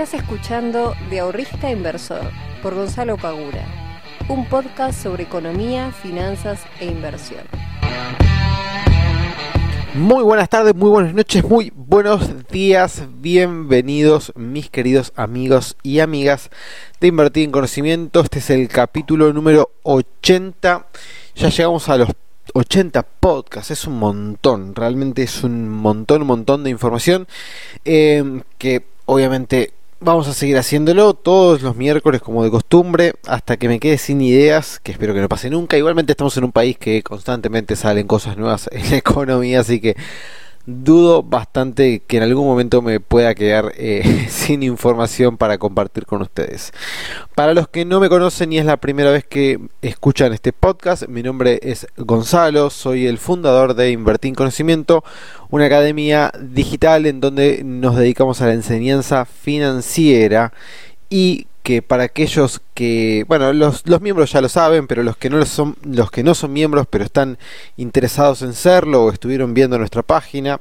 Estás 0.00 0.22
escuchando 0.22 0.94
De 1.10 1.18
Ahorrista 1.20 1.70
Inversor 1.70 2.22
por 2.62 2.74
Gonzalo 2.74 3.18
Pagura, 3.18 3.66
un 4.30 4.48
podcast 4.48 5.02
sobre 5.02 5.24
economía, 5.24 5.92
finanzas 5.92 6.62
e 6.80 6.86
inversión. 6.86 7.42
Muy 9.92 10.22
buenas 10.24 10.48
tardes, 10.48 10.74
muy 10.74 10.88
buenas 10.88 11.12
noches, 11.12 11.44
muy 11.44 11.70
buenos 11.76 12.48
días, 12.48 13.02
bienvenidos 13.18 14.32
mis 14.36 14.70
queridos 14.70 15.12
amigos 15.16 15.76
y 15.82 16.00
amigas 16.00 16.48
de 16.98 17.08
Invertir 17.08 17.44
en 17.44 17.50
Conocimiento. 17.50 18.20
Este 18.20 18.38
es 18.38 18.48
el 18.48 18.68
capítulo 18.68 19.34
número 19.34 19.70
80. 19.82 20.86
Ya 21.36 21.48
llegamos 21.50 21.90
a 21.90 21.98
los 21.98 22.08
80 22.54 23.02
podcasts, 23.02 23.70
es 23.70 23.86
un 23.86 23.98
montón, 23.98 24.74
realmente 24.74 25.24
es 25.24 25.44
un 25.44 25.68
montón, 25.68 26.22
un 26.22 26.28
montón 26.28 26.64
de 26.64 26.70
información 26.70 27.28
eh, 27.84 28.40
que 28.56 28.86
obviamente 29.04 29.74
vamos 30.00 30.26
a 30.28 30.34
seguir 30.34 30.56
haciéndolo 30.56 31.14
todos 31.14 31.62
los 31.62 31.76
miércoles 31.76 32.22
como 32.22 32.42
de 32.42 32.50
costumbre 32.50 33.14
hasta 33.26 33.58
que 33.58 33.68
me 33.68 33.78
quede 33.78 33.98
sin 33.98 34.20
ideas, 34.20 34.80
que 34.80 34.92
espero 34.92 35.14
que 35.14 35.20
no 35.20 35.28
pase 35.28 35.50
nunca. 35.50 35.76
Igualmente 35.76 36.12
estamos 36.12 36.36
en 36.36 36.44
un 36.44 36.52
país 36.52 36.78
que 36.78 37.02
constantemente 37.02 37.76
salen 37.76 38.06
cosas 38.06 38.36
nuevas 38.36 38.68
en 38.72 38.90
la 38.90 38.96
economía, 38.96 39.60
así 39.60 39.80
que 39.80 39.96
dudo 40.70 41.22
bastante 41.22 42.00
que 42.00 42.16
en 42.16 42.22
algún 42.22 42.46
momento 42.46 42.82
me 42.82 43.00
pueda 43.00 43.34
quedar 43.34 43.72
eh, 43.76 44.26
sin 44.30 44.62
información 44.62 45.36
para 45.36 45.58
compartir 45.58 46.06
con 46.06 46.22
ustedes. 46.22 46.72
Para 47.34 47.54
los 47.54 47.68
que 47.68 47.84
no 47.84 48.00
me 48.00 48.08
conocen 48.08 48.52
y 48.52 48.58
es 48.58 48.64
la 48.64 48.76
primera 48.78 49.10
vez 49.10 49.24
que 49.24 49.60
escuchan 49.82 50.32
este 50.32 50.52
podcast, 50.52 51.06
mi 51.08 51.22
nombre 51.22 51.60
es 51.62 51.86
Gonzalo, 51.96 52.70
soy 52.70 53.06
el 53.06 53.18
fundador 53.18 53.74
de 53.74 53.90
Invertir 53.90 54.30
en 54.30 54.34
Conocimiento, 54.34 55.04
una 55.50 55.66
academia 55.66 56.32
digital 56.40 57.06
en 57.06 57.20
donde 57.20 57.62
nos 57.64 57.96
dedicamos 57.96 58.40
a 58.40 58.46
la 58.46 58.54
enseñanza 58.54 59.24
financiera 59.24 60.52
y 61.10 61.48
que 61.62 61.82
para 61.82 62.04
aquellos 62.04 62.62
que, 62.72 63.24
bueno, 63.28 63.52
los, 63.52 63.86
los, 63.86 64.00
miembros 64.00 64.32
ya 64.32 64.40
lo 64.40 64.48
saben, 64.48 64.86
pero 64.86 65.02
los 65.02 65.16
que 65.16 65.28
no 65.28 65.44
son, 65.44 65.76
los 65.82 66.10
que 66.10 66.22
no 66.22 66.34
son 66.34 66.52
miembros, 66.52 66.86
pero 66.88 67.04
están 67.04 67.36
interesados 67.76 68.40
en 68.42 68.54
serlo 68.54 69.04
o 69.04 69.12
estuvieron 69.12 69.52
viendo 69.52 69.76
nuestra 69.76 70.02
página 70.02 70.60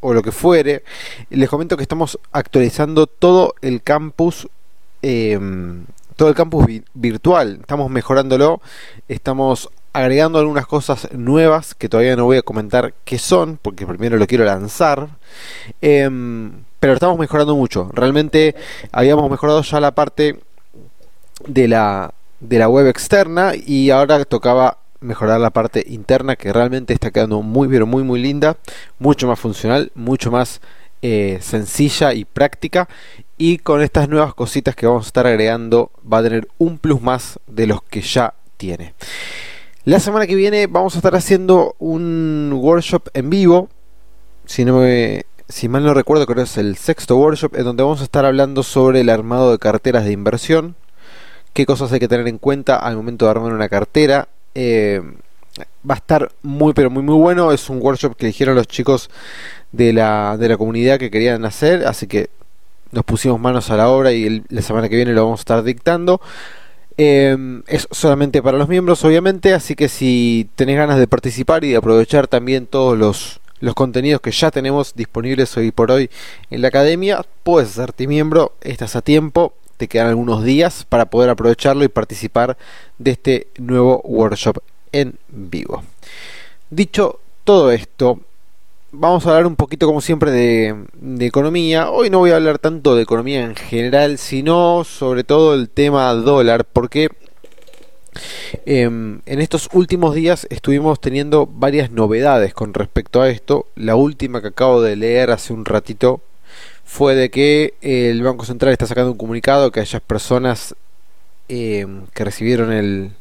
o 0.00 0.14
lo 0.14 0.22
que 0.22 0.30
fuere, 0.30 0.84
les 1.30 1.48
comento 1.48 1.76
que 1.76 1.82
estamos 1.82 2.18
actualizando 2.30 3.06
todo 3.06 3.54
el 3.62 3.82
campus, 3.82 4.48
eh, 5.02 5.38
todo 6.14 6.28
el 6.28 6.34
campus 6.34 6.66
vi 6.66 6.84
virtual, 6.94 7.58
estamos 7.60 7.90
mejorándolo, 7.90 8.60
estamos 9.08 9.70
agregando 9.92 10.38
algunas 10.38 10.66
cosas 10.66 11.08
nuevas 11.12 11.74
que 11.74 11.88
todavía 11.88 12.16
no 12.16 12.26
voy 12.26 12.36
a 12.36 12.42
comentar 12.42 12.94
qué 13.04 13.18
son, 13.18 13.58
porque 13.60 13.86
primero 13.86 14.18
lo 14.18 14.26
quiero 14.26 14.44
lanzar. 14.44 15.08
Eh, 15.80 16.08
pero 16.86 16.94
estamos 16.94 17.18
mejorando 17.18 17.56
mucho. 17.56 17.90
Realmente 17.92 18.54
habíamos 18.92 19.28
mejorado 19.28 19.60
ya 19.62 19.80
la 19.80 19.90
parte 19.90 20.38
de 21.44 21.66
la, 21.66 22.14
de 22.38 22.60
la 22.60 22.68
web 22.68 22.86
externa 22.86 23.54
y 23.56 23.90
ahora 23.90 24.24
tocaba 24.24 24.78
mejorar 25.00 25.40
la 25.40 25.50
parte 25.50 25.84
interna 25.88 26.36
que 26.36 26.52
realmente 26.52 26.94
está 26.94 27.10
quedando 27.10 27.42
muy 27.42 27.66
pero 27.66 27.86
muy 27.86 28.04
muy 28.04 28.20
linda, 28.20 28.56
mucho 29.00 29.26
más 29.26 29.40
funcional, 29.40 29.90
mucho 29.96 30.30
más 30.30 30.60
eh, 31.02 31.38
sencilla 31.42 32.14
y 32.14 32.24
práctica 32.24 32.88
y 33.36 33.58
con 33.58 33.82
estas 33.82 34.08
nuevas 34.08 34.32
cositas 34.34 34.76
que 34.76 34.86
vamos 34.86 35.06
a 35.06 35.08
estar 35.08 35.26
agregando 35.26 35.90
va 36.10 36.18
a 36.18 36.22
tener 36.22 36.46
un 36.58 36.78
plus 36.78 37.02
más 37.02 37.40
de 37.48 37.66
los 37.66 37.82
que 37.82 38.00
ya 38.00 38.34
tiene. 38.58 38.94
La 39.84 39.98
semana 39.98 40.28
que 40.28 40.36
viene 40.36 40.68
vamos 40.68 40.94
a 40.94 40.98
estar 40.98 41.16
haciendo 41.16 41.74
un 41.80 42.52
workshop 42.54 43.08
en 43.12 43.28
vivo, 43.28 43.68
si 44.44 44.64
no 44.64 44.78
me 44.78 45.26
si 45.48 45.68
mal 45.68 45.84
no 45.84 45.94
recuerdo, 45.94 46.26
creo 46.26 46.36
que 46.36 46.42
es 46.42 46.58
el 46.58 46.76
sexto 46.76 47.16
workshop, 47.16 47.56
en 47.56 47.64
donde 47.64 47.82
vamos 47.82 48.00
a 48.00 48.04
estar 48.04 48.24
hablando 48.24 48.62
sobre 48.62 49.00
el 49.00 49.10
armado 49.10 49.52
de 49.52 49.58
carteras 49.58 50.04
de 50.04 50.12
inversión, 50.12 50.74
qué 51.52 51.66
cosas 51.66 51.92
hay 51.92 52.00
que 52.00 52.08
tener 52.08 52.28
en 52.28 52.38
cuenta 52.38 52.76
al 52.76 52.96
momento 52.96 53.24
de 53.24 53.30
armar 53.30 53.52
una 53.52 53.68
cartera. 53.68 54.28
Eh, 54.54 55.00
va 55.88 55.94
a 55.94 55.98
estar 55.98 56.30
muy, 56.42 56.74
pero 56.74 56.90
muy, 56.90 57.02
muy 57.02 57.14
bueno. 57.14 57.52
Es 57.52 57.70
un 57.70 57.80
workshop 57.80 58.16
que 58.16 58.26
eligieron 58.26 58.56
los 58.56 58.66
chicos 58.66 59.08
de 59.72 59.92
la, 59.92 60.36
de 60.38 60.48
la 60.48 60.56
comunidad 60.56 60.98
que 60.98 61.10
querían 61.10 61.44
hacer, 61.44 61.86
así 61.86 62.06
que 62.06 62.28
nos 62.92 63.04
pusimos 63.04 63.40
manos 63.40 63.70
a 63.70 63.76
la 63.76 63.88
obra 63.88 64.12
y 64.12 64.44
la 64.48 64.62
semana 64.62 64.88
que 64.88 64.96
viene 64.96 65.12
lo 65.12 65.24
vamos 65.24 65.40
a 65.40 65.42
estar 65.42 65.62
dictando. 65.62 66.20
Eh, 66.98 67.36
es 67.66 67.88
solamente 67.90 68.42
para 68.42 68.58
los 68.58 68.68
miembros, 68.68 69.04
obviamente, 69.04 69.54
así 69.54 69.74
que 69.74 69.88
si 69.88 70.48
tenés 70.56 70.76
ganas 70.76 70.98
de 70.98 71.06
participar 71.06 71.64
y 71.64 71.70
de 71.70 71.76
aprovechar 71.76 72.26
también 72.26 72.66
todos 72.66 72.98
los 72.98 73.40
los 73.60 73.74
contenidos 73.74 74.20
que 74.20 74.30
ya 74.30 74.50
tenemos 74.50 74.94
disponibles 74.94 75.56
hoy 75.56 75.70
por 75.70 75.90
hoy 75.90 76.10
en 76.50 76.62
la 76.62 76.68
academia. 76.68 77.24
Puedes 77.42 77.70
hacerte 77.70 78.06
miembro, 78.06 78.52
estás 78.60 78.96
a 78.96 79.02
tiempo, 79.02 79.54
te 79.76 79.88
quedan 79.88 80.08
algunos 80.08 80.44
días 80.44 80.84
para 80.88 81.06
poder 81.06 81.30
aprovecharlo 81.30 81.84
y 81.84 81.88
participar 81.88 82.56
de 82.98 83.10
este 83.12 83.48
nuevo 83.58 84.00
workshop 84.04 84.58
en 84.92 85.18
vivo. 85.28 85.82
Dicho 86.70 87.20
todo 87.44 87.70
esto, 87.70 88.20
vamos 88.92 89.26
a 89.26 89.30
hablar 89.30 89.46
un 89.46 89.56
poquito 89.56 89.86
como 89.86 90.00
siempre 90.00 90.30
de, 90.30 90.74
de, 90.94 91.26
economía. 91.26 91.90
Hoy 91.90 92.10
no 92.10 92.18
voy 92.18 92.30
a 92.30 92.36
hablar 92.36 92.58
tanto 92.58 92.96
de 92.96 93.02
economía 93.02 93.44
en 93.44 93.54
general, 93.54 94.18
sino 94.18 94.84
sobre 94.84 95.24
todo 95.24 95.54
el 95.54 95.68
tema 95.68 96.12
dólar, 96.14 96.64
porque 96.64 97.10
en 98.64 99.22
estos 99.26 99.68
últimos 99.72 100.14
días 100.14 100.46
estuvimos 100.50 101.00
teniendo 101.00 101.46
varias 101.46 101.90
novedades 101.90 102.54
con 102.54 102.74
respecto 102.74 103.22
a 103.22 103.28
esto. 103.28 103.66
La 103.74 103.96
última 103.96 104.40
que 104.40 104.48
acabo 104.48 104.82
de 104.82 104.96
leer 104.96 105.30
hace 105.30 105.52
un 105.52 105.64
ratito 105.64 106.20
fue 106.84 107.14
de 107.14 107.30
que 107.30 107.74
el 107.80 108.22
Banco 108.22 108.44
Central 108.44 108.72
está 108.72 108.86
sacando 108.86 109.12
un 109.12 109.18
comunicado 109.18 109.70
que 109.70 109.80
aquellas 109.80 110.02
personas 110.02 110.74
que 111.48 112.24
recibieron 112.24 112.72
el, 112.72 113.12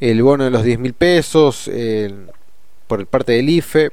el 0.00 0.22
bono 0.22 0.44
de 0.44 0.50
los 0.50 0.64
10 0.64 0.78
mil 0.78 0.94
pesos 0.94 1.70
por 2.86 3.06
parte 3.06 3.32
del 3.32 3.48
IFE 3.48 3.92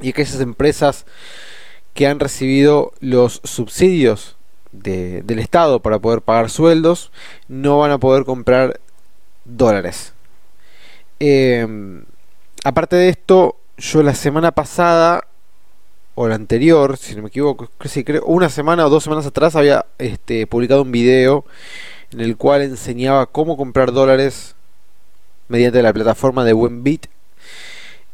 y 0.00 0.10
aquellas 0.10 0.40
empresas 0.40 1.06
que 1.94 2.06
han 2.06 2.20
recibido 2.20 2.92
los 3.00 3.40
subsidios 3.44 4.36
de, 4.72 5.22
del 5.22 5.38
Estado 5.38 5.80
para 5.80 5.98
poder 5.98 6.22
pagar 6.22 6.50
sueldos 6.50 7.10
no 7.48 7.78
van 7.78 7.90
a 7.90 7.98
poder 7.98 8.24
comprar 8.24 8.80
dólares. 9.56 10.12
Eh, 11.18 11.66
aparte 12.64 12.96
de 12.96 13.08
esto, 13.10 13.56
yo 13.76 14.02
la 14.02 14.14
semana 14.14 14.52
pasada, 14.52 15.26
o 16.14 16.28
la 16.28 16.34
anterior, 16.34 16.96
si 16.96 17.14
no 17.14 17.22
me 17.22 17.28
equivoco, 17.28 17.70
creo, 17.78 18.24
una 18.24 18.48
semana 18.48 18.86
o 18.86 18.90
dos 18.90 19.04
semanas 19.04 19.26
atrás 19.26 19.56
había 19.56 19.86
este, 19.98 20.46
publicado 20.46 20.82
un 20.82 20.92
video 20.92 21.44
en 22.12 22.20
el 22.20 22.36
cual 22.36 22.62
enseñaba 22.62 23.26
cómo 23.26 23.56
comprar 23.56 23.92
dólares 23.92 24.54
mediante 25.48 25.82
la 25.82 25.92
plataforma 25.92 26.44
de 26.44 26.52
Buenbit. 26.52 27.06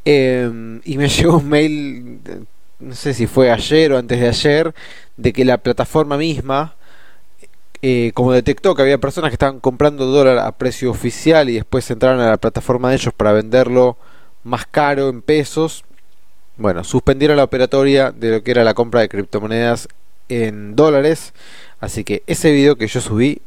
Eh, 0.04 0.80
y 0.84 0.98
me 0.98 1.08
llegó 1.08 1.38
un 1.38 1.48
mail, 1.48 2.20
no 2.78 2.94
sé 2.94 3.14
si 3.14 3.26
fue 3.26 3.50
ayer 3.50 3.92
o 3.92 3.98
antes 3.98 4.20
de 4.20 4.28
ayer, 4.28 4.74
de 5.16 5.32
que 5.32 5.44
la 5.44 5.58
plataforma 5.58 6.16
misma 6.16 6.74
eh, 7.82 8.12
como 8.14 8.32
detectó 8.32 8.74
que 8.74 8.82
había 8.82 8.98
personas 8.98 9.30
que 9.30 9.34
estaban 9.34 9.60
comprando 9.60 10.06
dólar 10.06 10.38
a 10.38 10.52
precio 10.52 10.90
oficial 10.90 11.48
y 11.48 11.54
después 11.54 11.90
entraron 11.90 12.20
a 12.20 12.30
la 12.30 12.36
plataforma 12.36 12.90
de 12.90 12.96
ellos 12.96 13.14
para 13.14 13.32
venderlo 13.32 13.96
más 14.44 14.66
caro 14.66 15.08
en 15.08 15.22
pesos, 15.22 15.84
bueno, 16.56 16.84
suspendieron 16.84 17.36
la 17.36 17.44
operatoria 17.44 18.12
de 18.12 18.30
lo 18.30 18.42
que 18.42 18.50
era 18.50 18.64
la 18.64 18.74
compra 18.74 19.00
de 19.00 19.08
criptomonedas 19.08 19.88
en 20.28 20.74
dólares. 20.74 21.34
Así 21.80 22.04
que 22.04 22.22
ese 22.26 22.50
video 22.52 22.76
que 22.76 22.86
yo 22.86 23.00
subí 23.00 23.42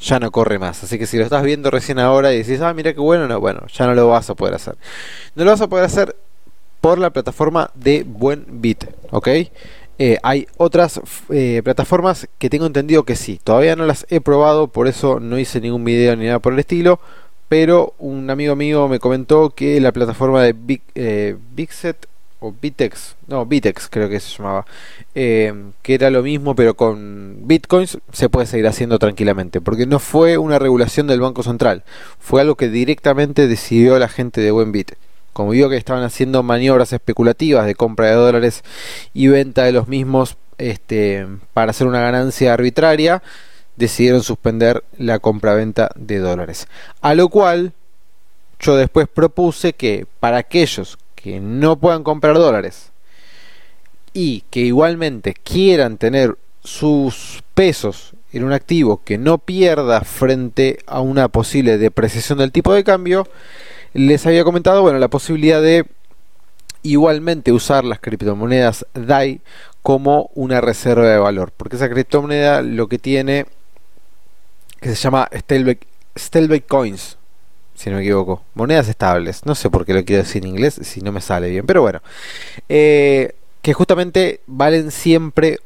ya 0.00 0.18
no 0.18 0.30
corre 0.30 0.58
más. 0.58 0.82
Así 0.82 0.98
que 0.98 1.06
si 1.06 1.16
lo 1.18 1.24
estás 1.24 1.42
viendo 1.42 1.70
recién 1.70 1.98
ahora 1.98 2.32
y 2.32 2.38
decís, 2.38 2.60
ah, 2.60 2.74
mira 2.74 2.92
qué 2.92 3.00
bueno, 3.00 3.28
no, 3.28 3.40
bueno, 3.40 3.66
ya 3.72 3.86
no 3.86 3.94
lo 3.94 4.08
vas 4.08 4.30
a 4.30 4.34
poder 4.34 4.54
hacer. 4.54 4.76
No 5.34 5.44
lo 5.44 5.50
vas 5.50 5.60
a 5.60 5.68
poder 5.68 5.84
hacer 5.84 6.16
por 6.80 6.98
la 6.98 7.10
plataforma 7.10 7.70
de 7.74 8.04
Buen 8.04 8.44
Bit, 8.48 8.84
¿ok? 9.10 9.28
Eh, 9.98 10.18
hay 10.22 10.46
otras 10.56 11.00
eh, 11.28 11.60
plataformas 11.64 12.28
que 12.38 12.50
tengo 12.50 12.66
entendido 12.66 13.02
que 13.04 13.16
sí. 13.16 13.40
Todavía 13.42 13.74
no 13.76 13.84
las 13.84 14.06
he 14.10 14.20
probado, 14.20 14.68
por 14.68 14.86
eso 14.86 15.18
no 15.20 15.38
hice 15.38 15.60
ningún 15.60 15.84
video 15.84 16.14
ni 16.16 16.26
nada 16.26 16.38
por 16.38 16.52
el 16.52 16.60
estilo. 16.60 17.00
Pero 17.48 17.94
un 17.98 18.30
amigo 18.30 18.54
mío 18.56 18.88
me 18.88 19.00
comentó 19.00 19.50
que 19.50 19.80
la 19.80 19.92
plataforma 19.92 20.42
de 20.42 20.52
Big, 20.52 20.82
eh, 20.94 21.36
o 22.40 22.54
Bitex, 22.60 23.16
no, 23.26 23.46
Bitex 23.46 23.88
creo 23.88 24.08
que 24.08 24.20
se 24.20 24.36
llamaba, 24.36 24.64
que 25.14 25.94
era 25.94 26.08
lo 26.10 26.22
mismo 26.22 26.54
pero 26.54 26.74
con 26.74 27.38
bitcoins, 27.48 27.98
se 28.12 28.28
puede 28.28 28.46
seguir 28.46 28.66
haciendo 28.68 28.98
tranquilamente. 28.98 29.60
Porque 29.60 29.86
no 29.86 29.98
fue 29.98 30.38
una 30.38 30.58
regulación 30.58 31.06
del 31.06 31.20
Banco 31.20 31.42
Central, 31.42 31.82
fue 32.20 32.42
algo 32.42 32.54
que 32.54 32.68
directamente 32.68 33.48
decidió 33.48 33.98
la 33.98 34.08
gente 34.08 34.40
de 34.42 34.50
Buenbit 34.52 34.92
como 35.38 35.50
vio 35.50 35.70
que 35.70 35.76
estaban 35.76 36.02
haciendo 36.02 36.42
maniobras 36.42 36.92
especulativas 36.92 37.64
de 37.64 37.76
compra 37.76 38.08
de 38.08 38.14
dólares 38.14 38.64
y 39.14 39.28
venta 39.28 39.62
de 39.62 39.70
los 39.70 39.86
mismos 39.86 40.36
este, 40.58 41.28
para 41.54 41.70
hacer 41.70 41.86
una 41.86 42.00
ganancia 42.00 42.52
arbitraria, 42.52 43.22
decidieron 43.76 44.24
suspender 44.24 44.82
la 44.96 45.20
compra-venta 45.20 45.90
de 45.94 46.18
dólares. 46.18 46.66
A 47.02 47.14
lo 47.14 47.28
cual 47.28 47.72
yo 48.58 48.74
después 48.74 49.06
propuse 49.06 49.74
que 49.74 50.08
para 50.18 50.38
aquellos 50.38 50.98
que 51.14 51.38
no 51.38 51.76
puedan 51.76 52.02
comprar 52.02 52.34
dólares 52.34 52.90
y 54.12 54.42
que 54.50 54.62
igualmente 54.62 55.34
quieran 55.34 55.98
tener 55.98 56.36
sus 56.64 57.44
pesos 57.54 58.14
en 58.32 58.42
un 58.42 58.52
activo 58.52 59.02
que 59.04 59.18
no 59.18 59.38
pierda 59.38 60.00
frente 60.00 60.80
a 60.88 61.00
una 61.00 61.28
posible 61.28 61.78
depreciación 61.78 62.38
del 62.38 62.50
tipo 62.50 62.74
de 62.74 62.82
cambio, 62.82 63.28
les 63.98 64.24
había 64.26 64.44
comentado, 64.44 64.82
bueno, 64.82 64.98
la 64.98 65.08
posibilidad 65.08 65.60
de 65.60 65.84
igualmente 66.82 67.52
usar 67.52 67.84
las 67.84 67.98
criptomonedas 67.98 68.86
DAI 68.94 69.40
como 69.82 70.30
una 70.34 70.60
reserva 70.60 71.08
de 71.08 71.18
valor, 71.18 71.52
porque 71.56 71.76
esa 71.76 71.90
criptomoneda 71.90 72.62
lo 72.62 72.86
que 72.88 72.98
tiene 72.98 73.46
que 74.80 74.90
se 74.90 74.94
llama 74.94 75.28
Stablecoins, 75.34 76.64
Coins, 76.68 77.18
si 77.74 77.90
no 77.90 77.96
me 77.96 78.02
equivoco, 78.02 78.44
monedas 78.54 78.88
estables, 78.88 79.44
no 79.44 79.56
sé 79.56 79.68
por 79.70 79.84
qué 79.84 79.94
lo 79.94 80.04
quiero 80.04 80.22
decir 80.22 80.44
en 80.44 80.50
inglés 80.50 80.78
si 80.82 81.00
no 81.00 81.10
me 81.10 81.20
sale 81.20 81.50
bien, 81.50 81.66
pero 81.66 81.82
bueno, 81.82 82.00
eh, 82.68 83.34
que 83.62 83.72
justamente 83.72 84.40
valen 84.46 84.92
siempre 84.92 85.58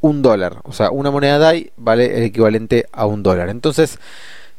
un 0.00 0.22
dólar, 0.22 0.58
o 0.62 0.72
sea, 0.72 0.90
una 0.90 1.10
moneda 1.10 1.38
DAI 1.38 1.72
vale 1.76 2.16
el 2.18 2.22
equivalente 2.22 2.86
a 2.92 3.06
un 3.06 3.24
dólar, 3.24 3.48
entonces 3.48 3.98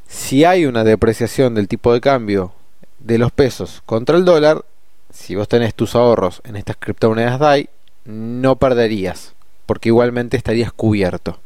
si 0.08 0.44
hay 0.44 0.66
una 0.66 0.84
depreciación 0.84 1.56
del 1.56 1.70
tipo 1.70 1.94
de 1.94 2.02
cambio 2.02 2.54
de 3.04 3.18
los 3.18 3.32
pesos 3.32 3.82
contra 3.86 4.18
el 4.18 4.26
dólar, 4.26 4.64
si 5.12 5.36
vos 5.36 5.48
tenés 5.48 5.76
tus 5.76 5.96
ahorros 5.96 6.42
en 6.46 6.56
estas 6.56 6.78
criptomonedas 6.78 7.40
DAI, 7.40 7.70
no 8.06 8.56
perderías, 8.56 9.34
porque 9.66 9.90
igualmente 9.90 10.38
estarías 10.38 10.72
cubierto. 10.72 11.40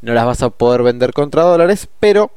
No 0.00 0.14
las 0.14 0.26
vas 0.26 0.42
a 0.42 0.50
poder 0.50 0.82
vender 0.82 1.12
contra 1.12 1.42
dólares, 1.42 1.88
pero 2.00 2.30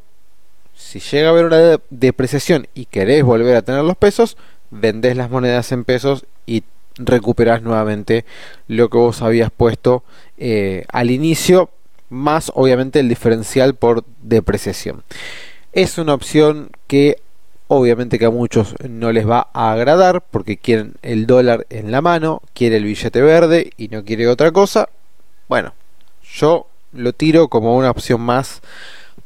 si 0.75 0.99
llega 0.99 1.27
a 1.27 1.31
haber 1.31 1.45
una 1.45 1.79
depreciación 1.89 2.67
y 2.73 2.85
querés 2.85 3.23
volver 3.23 3.55
a 3.55 3.61
tener 3.61 3.83
los 3.83 3.97
pesos, 3.97 4.37
vendés 4.71 5.15
las 5.15 5.29
monedas 5.29 5.71
en 5.71 5.83
pesos 5.85 6.25
y 6.45 6.63
recuperás 6.97 7.61
nuevamente 7.61 8.25
lo 8.67 8.89
que 8.89 8.97
vos 8.97 9.21
habías 9.21 9.51
puesto 9.51 10.03
eh, 10.37 10.85
al 10.91 11.11
inicio, 11.11 11.69
más 12.09 12.51
obviamente 12.53 12.99
el 12.99 13.09
diferencial 13.09 13.75
por 13.75 14.03
depreciación. 14.21 15.03
Es 15.73 15.97
una 15.97 16.13
opción 16.13 16.69
que 16.87 17.17
Obviamente 17.67 18.19
que 18.19 18.25
a 18.25 18.29
muchos 18.29 18.75
no 18.87 19.11
les 19.11 19.27
va 19.27 19.47
a 19.53 19.71
agradar 19.71 20.21
porque 20.21 20.57
quieren 20.57 20.93
el 21.01 21.25
dólar 21.25 21.65
en 21.71 21.91
la 21.91 22.01
mano, 22.01 22.43
quiere 22.53 22.77
el 22.77 22.83
billete 22.83 23.21
verde 23.21 23.71
y 23.75 23.87
no 23.87 24.03
quiere 24.03 24.27
otra 24.27 24.51
cosa. 24.51 24.89
Bueno, 25.47 25.73
yo 26.21 26.67
lo 26.93 27.13
tiro 27.13 27.47
como 27.47 27.75
una 27.75 27.89
opción 27.89 28.21
más 28.21 28.61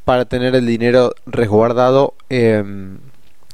para 0.06 0.26
tener 0.26 0.56
el 0.56 0.66
dinero 0.66 1.14
resguardado, 1.26 2.14
em, 2.30 3.00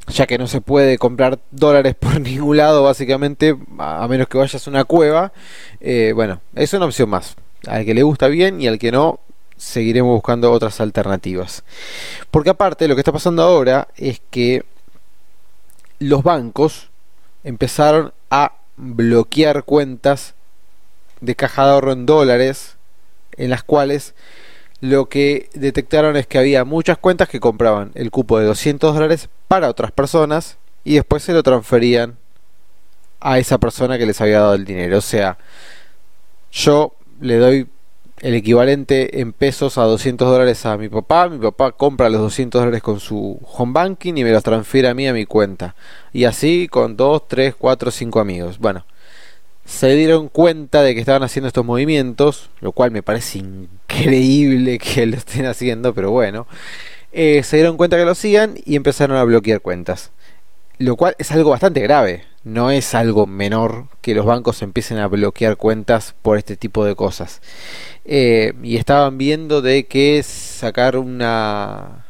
ya 0.08 0.28
que 0.28 0.38
no 0.38 0.48
se 0.48 0.62
puede 0.62 1.00
comprar 1.00 1.40
dólares 1.50 1.96
por 1.96 2.20
ningún 2.22 2.58
lado, 2.58 2.84
básicamente, 2.84 3.58
a 3.80 4.08
menos 4.08 4.28
que 4.28 4.38
vayas 4.38 4.68
a 4.68 4.70
una 4.70 4.84
cueva. 4.84 5.34
Eh, 5.82 6.12
bueno, 6.14 6.42
es 6.54 6.74
una 6.74 6.86
opción 6.86 7.10
más. 7.10 7.36
Al 7.66 7.86
que 7.86 7.96
le 7.96 8.04
gusta 8.04 8.28
bien 8.28 8.62
y 8.62 8.68
al 8.68 8.78
que 8.78 8.92
no, 8.92 9.20
seguiremos 9.58 10.14
buscando 10.14 10.52
otras 10.52 10.80
alternativas. 10.80 11.64
Porque 12.30 12.52
aparte, 12.52 12.88
lo 12.88 12.96
que 12.96 13.02
está 13.02 13.12
pasando 13.12 13.42
ahora 13.42 13.88
es 13.98 14.22
que 14.30 14.64
los 16.00 16.24
bancos 16.24 16.90
empezaron 17.44 18.14
a 18.30 18.54
bloquear 18.78 19.64
cuentas 19.64 20.36
de 21.22 21.36
caja 21.36 21.66
de 21.66 21.72
ahorro 21.72 21.92
en 21.92 22.06
dólares 22.06 22.78
en 23.38 23.50
las 23.50 23.64
cuales 23.64 24.14
lo 24.82 25.08
que 25.08 25.50
detectaron 25.54 26.18
es 26.18 26.28
que 26.28 26.38
había 26.38 26.66
muchas 26.66 26.98
cuentas 26.98 27.30
que 27.30 27.40
compraban 27.40 27.92
el 27.96 28.12
cupo 28.12 28.40
de 28.40 28.46
200 28.46 28.94
dólares 28.94 29.30
para 29.48 29.70
otras 29.70 29.92
personas 29.92 30.58
y 30.84 30.96
después 30.96 31.24
se 31.24 31.34
lo 31.34 31.44
transferían 31.44 32.18
a 33.20 33.40
esa 33.40 33.58
persona 33.58 33.98
que 33.98 34.06
les 34.06 34.22
había 34.22 34.42
dado 34.42 34.54
el 34.54 34.66
dinero. 34.66 34.98
O 34.98 35.02
sea, 35.02 35.38
yo 36.52 36.94
le 37.20 37.38
doy 37.38 37.68
el 38.22 38.34
equivalente 38.34 39.20
en 39.20 39.34
pesos 39.34 39.78
a 39.78 39.84
200 39.84 40.28
dólares 40.28 40.66
a 40.66 40.78
mi 40.78 40.88
papá, 40.90 41.28
mi 41.30 41.38
papá 41.38 41.74
compra 41.74 42.10
los 42.10 42.22
200 42.22 42.62
dólares 42.62 42.82
con 42.82 43.00
su 43.00 43.40
home 43.44 43.74
banking 43.74 44.16
y 44.16 44.24
me 44.24 44.32
los 44.32 44.44
transfiere 44.44 44.88
a 44.88 44.94
mí 44.94 45.08
a 45.08 45.14
mi 45.14 45.26
cuenta. 45.26 45.76
Y 46.14 46.24
así 46.24 46.68
con 46.70 46.96
2, 46.96 47.28
3, 47.28 47.56
4, 47.58 47.92
5 47.92 48.20
amigos. 48.20 48.60
Bueno, 48.60 48.86
se 49.66 49.94
dieron 49.96 50.30
cuenta 50.30 50.82
de 50.82 50.94
que 50.94 51.02
estaban 51.02 51.24
haciendo 51.24 51.48
estos 51.48 51.66
movimientos, 51.66 52.50
lo 52.62 52.72
cual 52.72 52.92
me 52.92 53.04
parece 53.04 53.40
increíble 53.40 54.80
que 54.80 55.06
lo 55.06 55.18
estén 55.18 55.46
haciendo, 55.46 55.94
pero 55.94 56.12
bueno. 56.12 56.48
Eh, 57.12 57.44
se 57.44 57.58
dieron 57.58 57.78
cuenta 57.78 57.98
que 57.98 58.06
lo 58.06 58.12
hacían 58.12 58.56
y 58.66 58.76
empezaron 58.76 59.18
a 59.18 59.24
bloquear 59.24 59.62
cuentas. 59.62 60.12
Lo 60.78 60.96
cual 60.96 61.16
es 61.18 61.32
algo 61.32 61.52
bastante 61.52 61.80
grave, 61.82 62.26
no 62.44 62.72
es 62.72 62.94
algo 62.96 63.28
menor 63.28 63.88
que 64.02 64.14
los 64.14 64.26
bancos 64.26 64.62
empiecen 64.62 64.98
a 64.98 65.08
bloquear 65.08 65.58
cuentas 65.58 66.16
por 66.22 66.38
este 66.38 66.58
tipo 66.58 66.86
de 66.86 66.96
cosas. 66.96 67.42
Eh, 68.04 68.54
y 68.62 68.78
estaban 68.78 69.18
viendo 69.18 69.62
de 69.62 69.86
que 69.86 70.22
sacar 70.24 70.98
una 70.98 72.06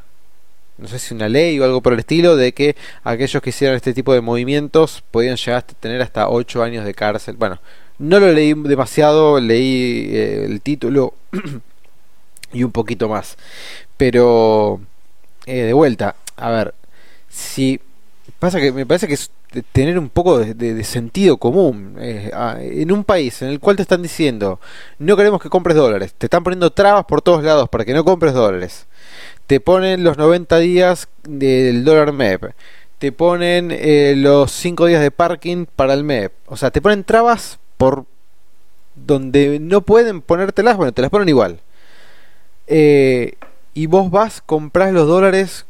no 0.78 0.88
sé 0.88 1.00
si 1.00 1.14
una 1.14 1.30
ley 1.30 1.60
o 1.60 1.64
algo 1.64 1.82
por 1.82 1.94
el 1.94 2.00
estilo 2.00 2.36
de 2.36 2.54
que 2.54 2.76
aquellos 3.04 3.42
que 3.42 3.52
hicieran 3.52 3.78
este 3.78 3.94
tipo 3.94 4.14
de 4.14 4.22
movimientos 4.22 5.04
podían 5.12 5.38
llegar 5.38 5.60
a 5.60 5.62
tener 5.62 6.02
hasta 6.02 6.30
8 6.30 6.64
años 6.64 6.86
de 6.86 6.94
cárcel. 6.94 7.38
Bueno, 7.38 7.60
no 7.98 8.20
lo 8.20 8.32
leí 8.32 8.54
demasiado, 8.54 9.40
leí 9.40 10.08
eh, 10.12 10.46
el 10.46 10.62
título 10.62 11.14
y 12.54 12.64
un 12.64 12.72
poquito 12.72 13.08
más. 13.08 13.38
Pero 13.98 14.82
eh, 15.46 15.62
de 15.64 15.74
vuelta, 15.74 16.16
a 16.36 16.52
ver, 16.52 16.74
si 17.30 17.80
pasa 18.40 18.60
que 18.60 18.72
me 18.72 18.86
parece 18.86 19.08
que 19.08 19.14
es 19.14 19.32
tener 19.72 19.98
un 19.98 20.10
poco 20.10 20.40
de, 20.40 20.84
sentido 20.84 21.38
común. 21.38 21.96
Eh, 22.00 22.32
en 22.60 22.92
un 22.92 23.04
país 23.04 23.42
en 23.42 23.50
el 23.50 23.60
cual 23.60 23.76
te 23.76 23.82
están 23.82 24.02
diciendo, 24.02 24.60
no 25.00 25.16
queremos 25.16 25.42
que 25.42 25.50
compres 25.50 25.78
dólares, 25.78 26.14
te 26.18 26.26
están 26.26 26.44
poniendo 26.44 26.72
trabas 26.72 27.06
por 27.06 27.22
todos 27.22 27.44
lados 27.44 27.70
para 27.70 27.86
que 27.86 27.94
no 27.94 28.04
compres 28.04 28.34
dólares. 28.34 28.88
Te 29.48 29.60
ponen 29.60 30.04
los 30.04 30.18
90 30.18 30.58
días 30.60 31.08
del 31.24 31.84
dólar 31.84 32.14
MEP. 32.14 32.54
Te 32.98 33.12
ponen 33.12 33.70
eh, 33.72 34.14
los 34.18 34.52
5 34.52 34.86
días 34.88 35.02
de 35.02 35.12
parking 35.12 35.66
para 35.76 35.94
el 35.94 36.04
MEP. 36.04 36.34
O 36.48 36.58
sea, 36.58 36.72
te 36.72 36.82
ponen 36.82 37.04
trabas 37.04 37.60
por 37.78 38.06
donde 38.96 39.60
no 39.60 39.82
pueden 39.82 40.22
ponértelas, 40.22 40.78
bueno, 40.78 40.94
te 40.94 41.02
las 41.02 41.12
ponen 41.12 41.30
igual. 41.30 41.60
Eh, 42.68 43.36
y 43.74 43.86
vos 43.88 44.10
vas, 44.10 44.42
compras 44.42 44.94
los 44.94 45.08
dólares 45.08 45.66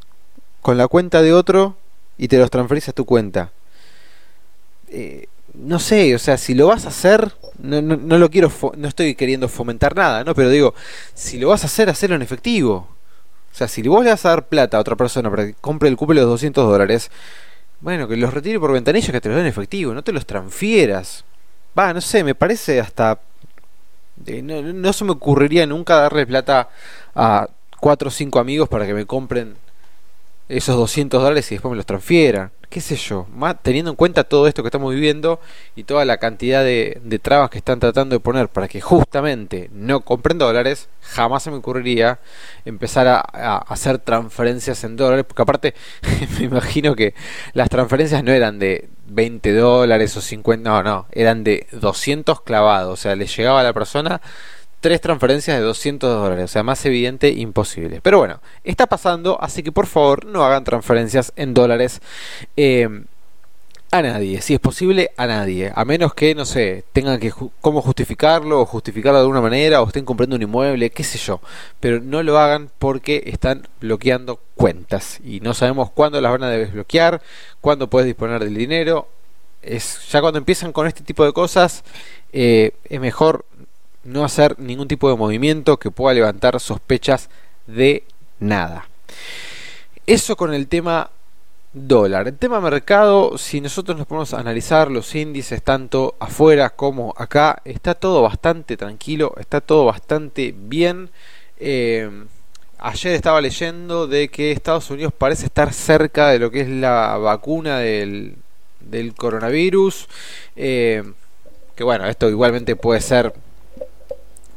con 0.62 0.78
la 0.78 0.88
cuenta 0.88 1.22
de 1.22 1.34
otro 1.34 1.76
y 2.18 2.28
te 2.28 2.38
los 2.38 2.50
transferís 2.50 2.90
a 2.90 2.94
tu 2.94 3.06
cuenta. 3.06 3.52
Eh, 4.90 5.28
no 5.54 5.80
sé, 5.80 6.16
o 6.16 6.20
sea, 6.20 6.38
si 6.38 6.54
lo 6.54 6.68
vas 6.68 6.86
a 6.86 6.90
hacer, 6.90 7.34
no, 7.60 7.82
no, 7.82 8.18
lo 8.18 8.30
quiero, 8.30 8.52
no 8.78 8.88
estoy 8.88 9.16
queriendo 9.16 9.48
fomentar 9.48 9.96
nada, 9.96 10.24
¿no? 10.24 10.36
Pero 10.36 10.50
digo, 10.50 10.74
si 11.14 11.38
lo 11.38 11.50
vas 11.50 11.64
a 11.64 11.68
hacer, 11.68 11.90
hacerlo 11.90 12.16
en 12.16 12.22
efectivo. 12.22 12.88
O 13.52 13.58
sea, 13.58 13.68
si 13.68 13.82
vos 13.84 14.04
le 14.04 14.10
vas 14.10 14.26
a 14.26 14.30
dar 14.30 14.48
plata 14.48 14.78
a 14.78 14.82
otra 14.82 14.96
persona 14.96 15.30
para 15.30 15.46
que 15.46 15.54
compre 15.54 15.88
el 15.88 15.96
cupo 15.96 16.14
de 16.14 16.22
los 16.22 16.30
200 16.30 16.70
dólares, 16.70 17.10
bueno, 17.80 18.08
que 18.08 18.18
los 18.18 18.34
retire 18.34 18.60
por 18.60 18.72
ventanilla, 18.74 19.12
que 19.12 19.22
te 19.22 19.30
los 19.30 19.38
den 19.38 19.46
en 19.46 19.50
efectivo, 19.50 19.94
no 19.94 20.04
te 20.04 20.12
los 20.12 20.26
transfieras. 20.26 21.24
Va, 21.78 21.94
no 21.94 22.02
sé, 22.02 22.24
me 22.24 22.36
parece 22.36 22.80
hasta... 22.80 23.20
no, 24.44 24.62
no 24.62 24.94
se 24.94 25.06
me 25.06 25.12
ocurriría 25.12 25.66
nunca 25.66 25.96
darle 25.96 26.26
plata 26.26 26.70
a 27.16 27.48
cuatro 27.80 28.10
o 28.10 28.12
cinco 28.12 28.40
amigos 28.40 28.68
para 28.68 28.86
que 28.86 28.94
me 28.94 29.06
compren 29.06 29.56
esos 30.50 30.76
200 30.76 31.22
dólares 31.22 31.52
y 31.52 31.56
después 31.56 31.72
me 31.72 31.78
los 31.78 31.86
transfieran. 31.86 32.52
¿Qué 32.70 32.82
sé 32.82 32.96
yo? 32.96 33.26
Más, 33.34 33.56
teniendo 33.62 33.92
en 33.92 33.96
cuenta 33.96 34.26
todo 34.26 34.48
esto 34.48 34.62
que 34.62 34.68
estamos 34.68 34.94
viviendo 34.94 35.40
y 35.76 35.84
toda 35.84 36.04
la 36.04 36.18
cantidad 36.18 36.64
de, 36.64 37.00
trabas 37.22 37.50
que 37.50 37.60
están 37.60 37.80
tratando 37.80 38.16
de 38.16 38.20
poner 38.20 38.50
para 38.50 38.68
que 38.68 38.82
justamente 38.82 39.70
no 39.72 40.02
compren 40.02 40.38
dólares, 40.38 40.90
jamás 41.02 41.44
se 41.44 41.52
me 41.52 41.58
ocurriría 41.58 42.20
empezar 42.66 43.08
a, 43.08 43.20
hacer 43.60 44.00
transferencias 44.00 44.84
en 44.84 44.98
dólares, 44.98 45.26
porque 45.26 45.44
aparte 45.44 45.74
me 46.40 46.46
imagino 46.46 46.96
que 46.96 47.14
las 47.54 47.70
transferencias 47.70 48.24
no 48.24 48.32
eran 48.32 48.60
de 48.60 48.90
20 49.08 49.54
dólares 49.54 50.18
o 50.18 50.22
50, 50.22 50.70
no, 50.70 50.84
no, 50.84 51.08
eran 51.12 51.44
de 51.44 51.68
200 51.72 52.42
clavados, 52.42 53.00
o 53.00 53.02
sea, 53.02 53.16
le 53.16 53.28
llegaba 53.28 53.62
a 53.62 53.64
la 53.64 53.74
persona 53.74 54.22
tres 54.82 55.02
transferencias 55.02 55.58
de 55.58 55.64
200 55.64 56.10
dólares. 56.10 56.46
O 56.46 56.48
sea, 56.48 56.64
más 56.64 56.86
evidente, 56.86 57.30
imposible. 57.30 58.02
Pero 58.02 58.20
bueno, 58.20 58.42
está 58.64 58.88
pasando, 58.88 59.38
así 59.42 59.64
que 59.64 59.72
por 59.72 59.88
favor 59.88 60.26
no 60.26 60.44
hagan 60.44 60.64
transferencias 60.64 61.34
en 61.36 61.54
dólares. 61.54 62.02
Eh, 62.56 62.88
a 63.92 64.02
nadie, 64.02 64.42
si 64.42 64.54
es 64.54 64.60
posible, 64.60 65.12
a 65.16 65.26
nadie. 65.26 65.72
A 65.74 65.86
menos 65.86 66.14
que, 66.14 66.36
no 66.36 66.46
sé, 66.46 66.84
tengan 66.92 67.20
que 67.20 67.32
cómo 67.62 67.82
justificarlo 67.82 68.60
o 68.60 68.66
justificarlo 68.66 69.20
de 69.20 69.22
alguna 69.22 69.42
manera 69.42 69.82
o 69.82 69.88
estén 69.88 70.04
comprando 70.04 70.36
un 70.36 70.42
inmueble, 70.42 70.90
qué 70.90 71.04
sé 71.04 71.18
yo. 71.18 71.40
Pero 71.80 72.02
no 72.02 72.22
lo 72.22 72.38
hagan 72.38 72.70
porque 72.78 73.24
están 73.28 73.68
bloqueando 73.80 74.42
cuentas 74.56 75.20
y 75.24 75.40
no 75.40 75.54
sabemos 75.54 75.92
cuándo 75.92 76.20
las 76.20 76.32
van 76.32 76.44
a 76.44 76.50
desbloquear, 76.50 77.22
cuándo 77.62 77.90
puedes 77.90 78.08
disponer 78.08 78.44
del 78.44 78.56
dinero. 78.56 79.08
Es, 79.62 80.10
ya 80.12 80.20
cuando 80.20 80.40
empiezan 80.40 80.74
con 80.74 80.88
este 80.88 81.04
tipo 81.04 81.24
de 81.24 81.32
cosas, 81.32 81.84
eh, 82.34 82.72
es 82.84 83.00
mejor 83.00 83.46
no 84.06 84.24
hacer 84.24 84.58
ningún 84.60 84.88
tipo 84.88 85.10
de 85.10 85.18
movimiento 85.18 85.78
que 85.78 85.92
pueda 85.92 86.14
levantar 86.14 86.60
sospechas 86.60 87.30
de 87.68 88.04
nada. 88.40 88.88
Eso 90.06 90.36
con 90.36 90.54
el 90.54 90.68
tema 90.68 91.10
dólar. 91.74 92.28
El 92.28 92.38
tema 92.38 92.62
mercado, 92.62 93.38
si 93.38 93.60
nosotros 93.60 93.98
nos 93.98 94.08
ponemos 94.08 94.34
a 94.34 94.40
analizar 94.40 94.90
los 94.90 95.14
índices 95.14 95.62
tanto 95.62 96.16
afuera 96.20 96.70
como 96.70 97.14
acá, 97.18 97.62
está 97.66 97.94
todo 97.94 98.22
bastante 98.22 98.78
tranquilo, 98.78 99.34
está 99.38 99.62
todo 99.62 99.86
bastante 99.86 100.56
bien. 100.56 101.10
Eh, 101.60 102.10
ayer 102.78 103.14
estaba 103.14 103.42
leyendo 103.42 104.08
de 104.08 104.30
que 104.30 104.52
Estados 104.52 104.90
Unidos 104.90 105.14
parece 105.18 105.46
estar 105.48 105.74
cerca 105.74 106.30
de 106.30 106.40
lo 106.40 106.50
que 106.50 106.62
es 106.62 106.70
la 106.70 107.18
vacuna 107.18 107.80
del, 107.80 108.38
del 108.80 109.14
coronavirus. 109.14 110.08
Eh, 110.56 111.04
que 111.76 111.84
bueno, 111.84 112.06
esto 112.06 112.30
igualmente 112.30 112.78
puede 112.78 113.02
ser 113.02 113.34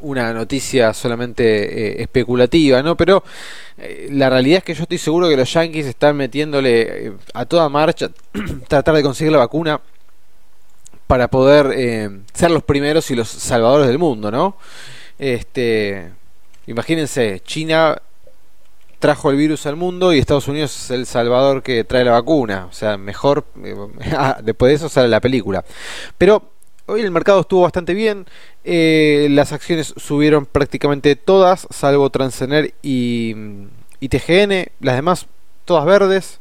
una 0.01 0.33
noticia 0.33 0.95
solamente 0.95 1.43
eh, 1.45 2.03
especulativa, 2.03 2.83
¿no? 2.83 2.97
Pero 2.97 3.23
eh, 3.77 4.09
la 4.11 4.31
realidad 4.31 4.59
es 4.59 4.65
que 4.65 4.75
yo 4.75 4.83
estoy 4.83 4.99
seguro 4.99 5.29
que 5.29 5.37
los 5.37 5.53
Yankees 5.53 5.87
están 5.87 6.17
metiéndole 6.17 7.07
eh, 7.07 7.13
a 7.35 7.45
toda 7.47 7.69
marcha 7.69 8.11
tratar 8.69 8.95
de 8.95 9.03
conseguir 9.03 9.33
la 9.33 9.39
vacuna 9.39 9.81
para 11.07 11.29
poder 11.29 12.21
ser 12.35 12.51
los 12.51 12.63
primeros 12.63 13.11
y 13.11 13.15
los 13.15 13.29
salvadores 13.29 13.87
del 13.87 13.99
mundo, 13.99 14.31
¿no? 14.31 14.59
Este, 15.19 16.11
imagínense, 16.67 17.41
China 17.47 17.97
trajo 18.99 19.31
el 19.31 19.39
virus 19.39 19.65
al 19.65 19.77
mundo 19.77 20.13
y 20.13 20.19
Estados 20.19 20.49
Unidos 20.49 20.85
es 20.85 20.91
el 20.91 21.07
salvador 21.07 21.63
que 21.63 21.85
trae 21.85 22.05
la 22.05 22.11
vacuna, 22.11 22.67
o 22.67 22.75
sea, 22.75 22.99
mejor 22.99 23.47
después 24.43 24.71
de 24.71 24.75
eso 24.75 24.91
sale 24.91 25.09
la 25.09 25.21
película. 25.21 25.65
Pero 26.19 26.51
Hoy 26.91 27.03
el 27.03 27.11
mercado 27.11 27.43
estuvo 27.43 27.61
bastante 27.61 27.93
bien, 27.93 28.25
eh, 28.71 29.29
las 29.31 29.53
acciones 29.53 29.95
subieron 29.97 30.45
prácticamente 30.45 31.17
todas, 31.17 31.67
salvo 31.71 32.11
Transener 32.11 32.75
y, 32.83 33.35
y 33.99 34.09
TGN, 34.11 34.67
las 34.81 34.97
demás 34.97 35.27
todas 35.65 35.87
verdes, 35.87 36.41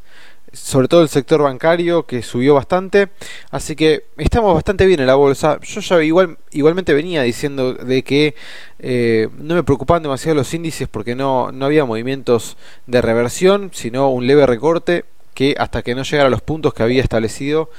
sobre 0.52 0.90
todo 0.90 1.04
el 1.04 1.10
sector 1.10 1.42
bancario 1.42 2.06
que 2.06 2.22
subió 2.22 2.54
bastante, 2.54 3.08
así 3.50 3.78
que 3.78 4.04
estamos 4.18 4.54
bastante 4.54 4.86
bien 4.86 5.00
en 5.00 5.08
la 5.08 5.16
bolsa. 5.16 5.58
Yo 5.62 5.80
ya 5.80 6.04
igual, 6.04 6.38
igualmente 6.52 6.94
venía 6.94 7.22
diciendo 7.24 7.74
de 7.74 8.04
que 8.04 8.36
eh, 8.80 9.30
no 9.38 9.56
me 9.56 9.64
preocupaban 9.64 10.04
demasiado 10.04 10.36
los 10.36 10.54
índices 10.54 10.90
porque 10.90 11.16
no, 11.16 11.54
no 11.54 11.66
había 11.66 11.86
movimientos 11.86 12.58
de 12.88 13.02
reversión, 13.02 13.72
sino 13.74 14.10
un 14.10 14.28
leve 14.28 14.46
recorte 14.46 15.06
que 15.34 15.56
hasta 15.58 15.82
que 15.82 15.96
no 15.96 16.04
llegara 16.04 16.28
a 16.28 16.32
los 16.32 16.42
puntos 16.42 16.74
que 16.74 16.84
había 16.84 17.02
establecido 17.02 17.70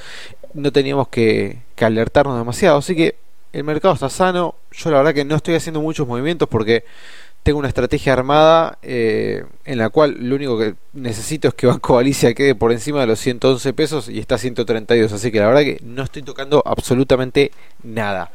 no 0.55 0.73
teníamos 0.73 1.09
que, 1.09 1.59
alertarnos 1.81 2.39
demasiado. 2.39 2.79
Así 2.79 2.97
que 2.97 3.17
el 3.59 3.65
mercado 3.65 3.95
está 3.95 4.09
sano. 4.09 4.55
Yo 4.73 4.91
la 4.91 4.99
verdad 4.99 5.15
que 5.15 5.25
no 5.25 5.37
estoy 5.37 5.55
haciendo 5.55 5.81
muchos 5.81 6.07
movimientos 6.07 6.49
porque 6.49 6.85
tengo 7.43 7.59
una 7.59 7.69
estrategia 7.69 8.13
armada 8.13 8.79
eh, 8.83 9.45
en 9.65 9.79
la 9.79 9.91
cual 9.91 10.17
lo 10.21 10.37
único 10.37 10.59
que 10.59 10.75
necesito 10.93 11.49
es 11.49 11.55
que 11.55 11.67
Banco 11.67 11.97
Galicia 11.97 12.35
quede 12.35 12.55
por 12.55 12.73
encima 12.73 13.01
de 13.01 13.07
los 13.07 13.19
111 13.19 13.73
pesos 13.73 14.09
y 14.09 14.19
está 14.19 14.37
a 14.37 14.39
132. 14.39 15.13
Así 15.13 15.33
que 15.33 15.41
la 15.41 15.47
verdad 15.47 15.63
que 15.63 15.81
no 15.83 16.03
estoy 16.03 16.23
tocando 16.23 16.63
absolutamente 16.65 17.51
nada. 17.83 18.31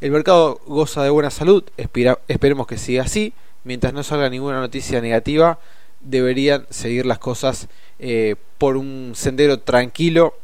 El 0.00 0.10
mercado 0.10 0.60
goza 0.66 1.02
de 1.02 1.10
buena 1.10 1.30
salud. 1.30 1.64
esperemos 1.76 2.66
que 2.66 2.76
siga 2.78 3.04
así. 3.04 3.32
Mientras 3.64 3.92
no 3.92 4.02
salga 4.02 4.30
ninguna 4.30 4.60
noticia 4.60 5.00
negativa, 5.00 5.58
deberían 6.00 6.66
seguir 6.70 7.06
las 7.06 7.18
cosas 7.18 7.68
eh, 7.98 8.36
por 8.58 8.76
un 8.76 9.12
sendero 9.14 9.60
tranquilo 9.60 10.34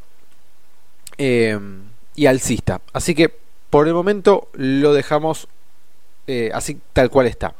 eh, 1.19 1.59
y 2.17 2.27
alcista. 2.27 2.81
Así 2.93 3.15
que 3.15 3.44
por 3.75 3.89
el 3.89 3.95
momento 3.95 4.47
lo 4.53 4.95
dejamos 4.95 5.49
eh, 6.29 6.49
así 6.55 6.79
tal 6.93 7.11
cual 7.11 7.27
está. 7.27 7.57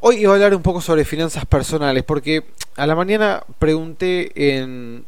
Hoy 0.00 0.16
iba 0.16 0.32
a 0.32 0.34
hablar 0.34 0.56
un 0.56 0.62
poco 0.62 0.80
sobre 0.80 1.04
finanzas 1.04 1.46
personales 1.46 2.02
porque 2.02 2.42
a 2.74 2.84
la 2.88 2.96
mañana 2.96 3.44
pregunté 3.60 4.56
en 4.56 5.04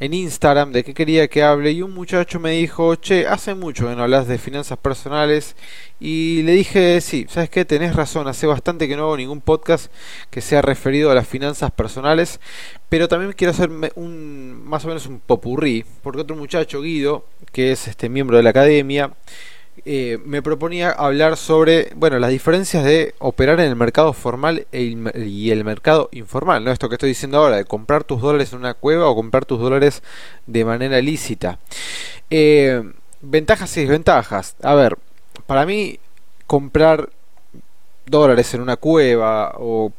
en 0.00 0.14
Instagram 0.14 0.72
de 0.72 0.84
qué 0.84 0.94
quería 0.94 1.28
que 1.28 1.42
hable 1.42 1.72
y 1.72 1.82
un 1.82 1.92
muchacho 1.92 2.38
me 2.38 2.52
dijo, 2.52 2.94
che, 2.96 3.26
hace 3.26 3.54
mucho 3.54 3.88
que 3.88 3.96
no 3.96 4.04
hablas 4.04 4.28
de 4.28 4.38
finanzas 4.38 4.78
personales 4.78 5.56
y 5.98 6.42
le 6.42 6.52
dije, 6.52 7.00
sí, 7.00 7.26
sabes 7.28 7.50
qué, 7.50 7.64
tenés 7.64 7.96
razón, 7.96 8.28
hace 8.28 8.46
bastante 8.46 8.86
que 8.86 8.96
no 8.96 9.04
hago 9.04 9.16
ningún 9.16 9.40
podcast 9.40 9.92
que 10.30 10.40
sea 10.40 10.62
referido 10.62 11.10
a 11.10 11.14
las 11.14 11.26
finanzas 11.26 11.70
personales, 11.72 12.40
pero 12.88 13.08
también 13.08 13.32
quiero 13.32 13.50
hacer 13.50 13.70
un 13.96 14.62
más 14.64 14.84
o 14.84 14.88
menos 14.88 15.06
un 15.06 15.18
popurrí, 15.18 15.84
porque 16.02 16.20
otro 16.20 16.36
muchacho, 16.36 16.82
Guido, 16.82 17.24
que 17.52 17.72
es 17.72 17.88
este 17.88 18.08
miembro 18.08 18.36
de 18.36 18.44
la 18.44 18.50
academia, 18.50 19.12
eh, 19.84 20.18
me 20.24 20.42
proponía 20.42 20.90
hablar 20.90 21.36
sobre 21.36 21.90
bueno 21.94 22.18
las 22.18 22.30
diferencias 22.30 22.84
de 22.84 23.14
operar 23.18 23.60
en 23.60 23.66
el 23.66 23.76
mercado 23.76 24.12
formal 24.12 24.66
e 24.72 24.96
y 25.14 25.50
el 25.50 25.64
mercado 25.64 26.08
informal 26.12 26.64
no 26.64 26.70
esto 26.70 26.88
que 26.88 26.94
estoy 26.96 27.10
diciendo 27.10 27.38
ahora 27.38 27.56
de 27.56 27.64
comprar 27.64 28.04
tus 28.04 28.20
dólares 28.20 28.52
en 28.52 28.60
una 28.60 28.74
cueva 28.74 29.08
o 29.08 29.14
comprar 29.14 29.44
tus 29.44 29.60
dólares 29.60 30.02
de 30.46 30.64
manera 30.64 31.00
lícita. 31.00 31.58
Eh, 32.30 32.82
ventajas 33.20 33.76
y 33.76 33.80
desventajas. 33.80 34.56
A 34.62 34.74
ver 34.74 34.96
para 35.46 35.64
mí 35.64 35.98
comprar 36.46 37.10
dólares 38.06 38.52
en 38.54 38.60
una 38.60 38.76
cueva 38.76 39.54
o 39.58 39.92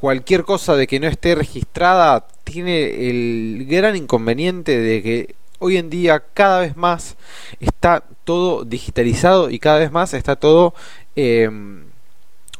cualquier 0.00 0.44
cosa 0.44 0.76
de 0.76 0.86
que 0.86 1.00
no 1.00 1.06
esté 1.06 1.34
registrada 1.34 2.26
tiene 2.44 3.08
el 3.08 3.66
gran 3.68 3.96
inconveniente 3.96 4.78
de 4.78 5.02
que 5.02 5.34
hoy 5.58 5.76
en 5.76 5.90
día 5.90 6.22
cada 6.34 6.60
vez 6.60 6.76
más 6.76 7.16
está 7.60 8.04
todo 8.24 8.64
digitalizado 8.64 9.50
y 9.50 9.58
cada 9.58 9.78
vez 9.78 9.92
más 9.92 10.14
está 10.14 10.36
todo 10.36 10.74
eh, 11.16 11.48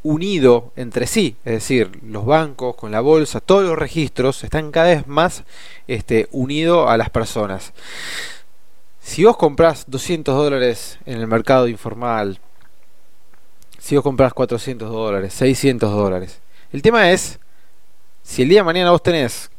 unido 0.05 0.73
entre 0.77 1.07
sí, 1.07 1.37
es 1.47 1.55
decir, 1.55 1.91
los 2.05 2.27
bancos 2.27 2.77
con 2.77 2.93
la 2.93 3.01
bolsa, 3.01 3.41
todos 3.41 3.65
los 3.65 3.79
registros 3.79 4.45
están 4.45 4.71
cada 4.71 4.89
vez 4.89 5.07
más 5.07 5.45
este, 5.89 6.29
unidos 6.31 6.89
a 6.89 6.99
las 6.99 7.09
personas. 7.09 7.73
Si 9.01 9.25
vos 9.25 9.37
compras 9.39 9.85
200 9.89 10.37
dólares 10.37 10.99
en 11.07 11.19
el 11.21 11.27
mercado 11.27 11.69
informal, 11.69 12.39
si 13.79 13.97
vos 13.97 14.05
compras 14.05 14.35
400 14.35 14.91
dólares, 14.91 15.33
600 15.35 15.91
dólares, 15.91 16.41
el 16.71 16.83
tema 16.83 17.11
es, 17.11 17.41
si 18.23 18.43
el 18.43 18.51
día 18.51 18.61
de 18.61 18.65
mañana 18.65 18.91
vos 18.91 19.03
tenés 19.03 19.51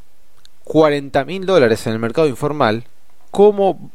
40 0.64 1.26
mil 1.26 1.46
dólares 1.46 1.86
en 1.88 1.94
el 1.94 2.00
mercado 2.00 2.28
informal, 2.28 2.86
¿cómo 3.36 3.92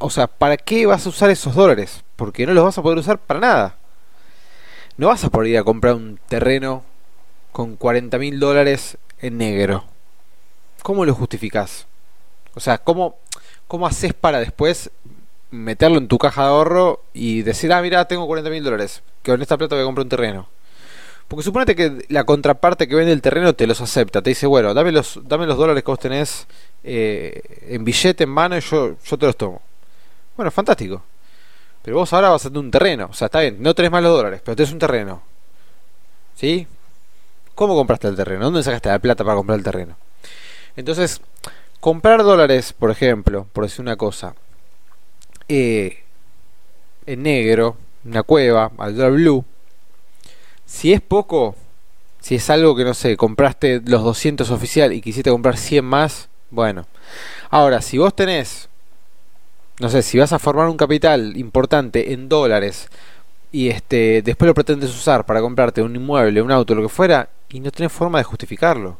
o 0.00 0.10
sea, 0.10 0.26
¿para 0.26 0.58
qué 0.58 0.84
vas 0.84 1.06
a 1.06 1.08
usar 1.08 1.30
esos 1.30 1.54
dólares? 1.54 2.04
Porque 2.14 2.44
no 2.44 2.52
los 2.52 2.62
vas 2.62 2.76
a 2.76 2.82
poder 2.82 2.98
usar 2.98 3.16
para 3.16 3.40
nada. 3.40 3.76
No 4.98 5.06
vas 5.06 5.24
a 5.24 5.30
poder 5.30 5.48
ir 5.48 5.56
a 5.56 5.64
comprar 5.64 5.94
un 5.94 6.20
terreno 6.28 6.84
con 7.52 7.76
40 7.76 8.18
mil 8.18 8.38
dólares 8.38 8.98
en 9.22 9.38
negro. 9.38 9.84
¿Cómo 10.82 11.06
lo 11.06 11.14
justificás? 11.14 11.86
O 12.54 12.60
sea, 12.60 12.76
¿cómo, 12.76 13.16
¿cómo 13.66 13.86
haces 13.86 14.12
para 14.12 14.40
después 14.40 14.90
meterlo 15.50 15.96
en 15.96 16.08
tu 16.08 16.18
caja 16.18 16.42
de 16.42 16.48
ahorro 16.48 17.02
y 17.14 17.40
decir, 17.40 17.72
ah, 17.72 17.80
mira, 17.80 18.06
tengo 18.06 18.26
40 18.26 18.50
mil 18.50 18.62
dólares, 18.62 19.02
que 19.22 19.32
con 19.32 19.40
esta 19.40 19.56
plata 19.56 19.74
voy 19.74 19.84
a 19.84 19.86
comprar 19.86 20.04
un 20.04 20.10
terreno? 20.10 20.48
Porque 21.28 21.44
suponete 21.44 21.74
que 21.74 22.04
la 22.10 22.24
contraparte 22.24 22.86
que 22.86 22.94
vende 22.94 23.12
el 23.12 23.22
terreno 23.22 23.54
te 23.54 23.66
los 23.66 23.80
acepta, 23.80 24.20
te 24.20 24.28
dice, 24.28 24.46
bueno, 24.46 24.74
dame 24.74 24.92
los, 24.92 25.18
dame 25.24 25.46
los 25.46 25.56
dólares 25.56 25.82
que 25.82 25.90
vos 25.90 25.98
tenés 25.98 26.46
eh, 26.84 27.42
en 27.68 27.84
billete 27.84 28.24
en 28.24 28.30
mano 28.30 28.58
yo, 28.58 28.96
yo 29.04 29.18
te 29.18 29.26
los 29.26 29.36
tomo. 29.36 29.62
Bueno, 30.36 30.50
fantástico. 30.50 31.02
Pero 31.82 31.96
vos 31.96 32.12
ahora 32.12 32.30
vas 32.30 32.46
a 32.46 32.48
tener 32.48 32.64
un 32.64 32.70
terreno. 32.70 33.08
O 33.10 33.14
sea, 33.14 33.26
está 33.26 33.40
bien, 33.40 33.56
no 33.60 33.74
tenés 33.74 33.90
más 33.90 34.02
los 34.02 34.16
dólares, 34.16 34.40
pero 34.44 34.56
tenés 34.56 34.72
un 34.72 34.78
terreno. 34.78 35.22
¿Sí? 36.36 36.66
¿Cómo 37.54 37.74
compraste 37.74 38.08
el 38.08 38.16
terreno? 38.16 38.44
¿Dónde 38.44 38.62
sacaste 38.62 38.88
la 38.88 38.98
plata 38.98 39.24
para 39.24 39.36
comprar 39.36 39.58
el 39.58 39.64
terreno? 39.64 39.96
Entonces, 40.76 41.20
comprar 41.80 42.22
dólares, 42.22 42.72
por 42.72 42.90
ejemplo, 42.90 43.46
por 43.52 43.64
decir 43.64 43.80
una 43.80 43.96
cosa, 43.96 44.34
eh, 45.48 46.02
en 47.06 47.22
negro, 47.22 47.76
una 48.04 48.22
cueva, 48.22 48.70
al 48.78 48.96
dólar 48.96 49.12
blue, 49.12 49.44
si 50.64 50.92
es 50.92 51.00
poco, 51.02 51.54
si 52.20 52.36
es 52.36 52.48
algo 52.48 52.74
que 52.74 52.84
no 52.84 52.94
sé, 52.94 53.16
compraste 53.16 53.82
los 53.84 54.02
200 54.02 54.50
oficial 54.50 54.92
y 54.92 55.02
quisiste 55.02 55.30
comprar 55.30 55.58
100 55.58 55.84
más, 55.84 56.28
bueno, 56.52 56.86
ahora, 57.50 57.80
si 57.80 57.96
vos 57.96 58.14
tenés, 58.14 58.68
no 59.80 59.88
sé, 59.88 60.02
si 60.02 60.18
vas 60.18 60.32
a 60.34 60.38
formar 60.38 60.68
un 60.68 60.76
capital 60.76 61.36
importante 61.36 62.12
en 62.12 62.28
dólares 62.28 62.88
y 63.50 63.70
este 63.70 64.22
después 64.22 64.46
lo 64.46 64.54
pretendes 64.54 64.90
usar 64.90 65.24
para 65.26 65.40
comprarte 65.40 65.82
un 65.82 65.96
inmueble, 65.96 66.42
un 66.42 66.52
auto, 66.52 66.74
lo 66.74 66.82
que 66.82 66.88
fuera, 66.90 67.30
y 67.48 67.60
no 67.60 67.70
tenés 67.70 67.90
forma 67.90 68.18
de 68.18 68.24
justificarlo. 68.24 68.98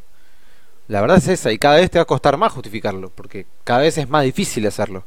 La 0.89 1.03
verdad 1.03 1.19
es 1.19 1.29
esa, 1.29 1.53
y 1.53 1.59
cada 1.59 1.77
vez 1.77 1.91
te 1.91 1.99
va 1.99 2.05
a 2.05 2.07
costar 2.07 2.39
más 2.39 2.53
justificarlo, 2.53 3.11
porque 3.15 3.47
cada 3.65 3.81
vez 3.81 3.99
es 3.99 4.09
más 4.09 4.25
difícil 4.25 4.67
hacerlo. 4.67 5.05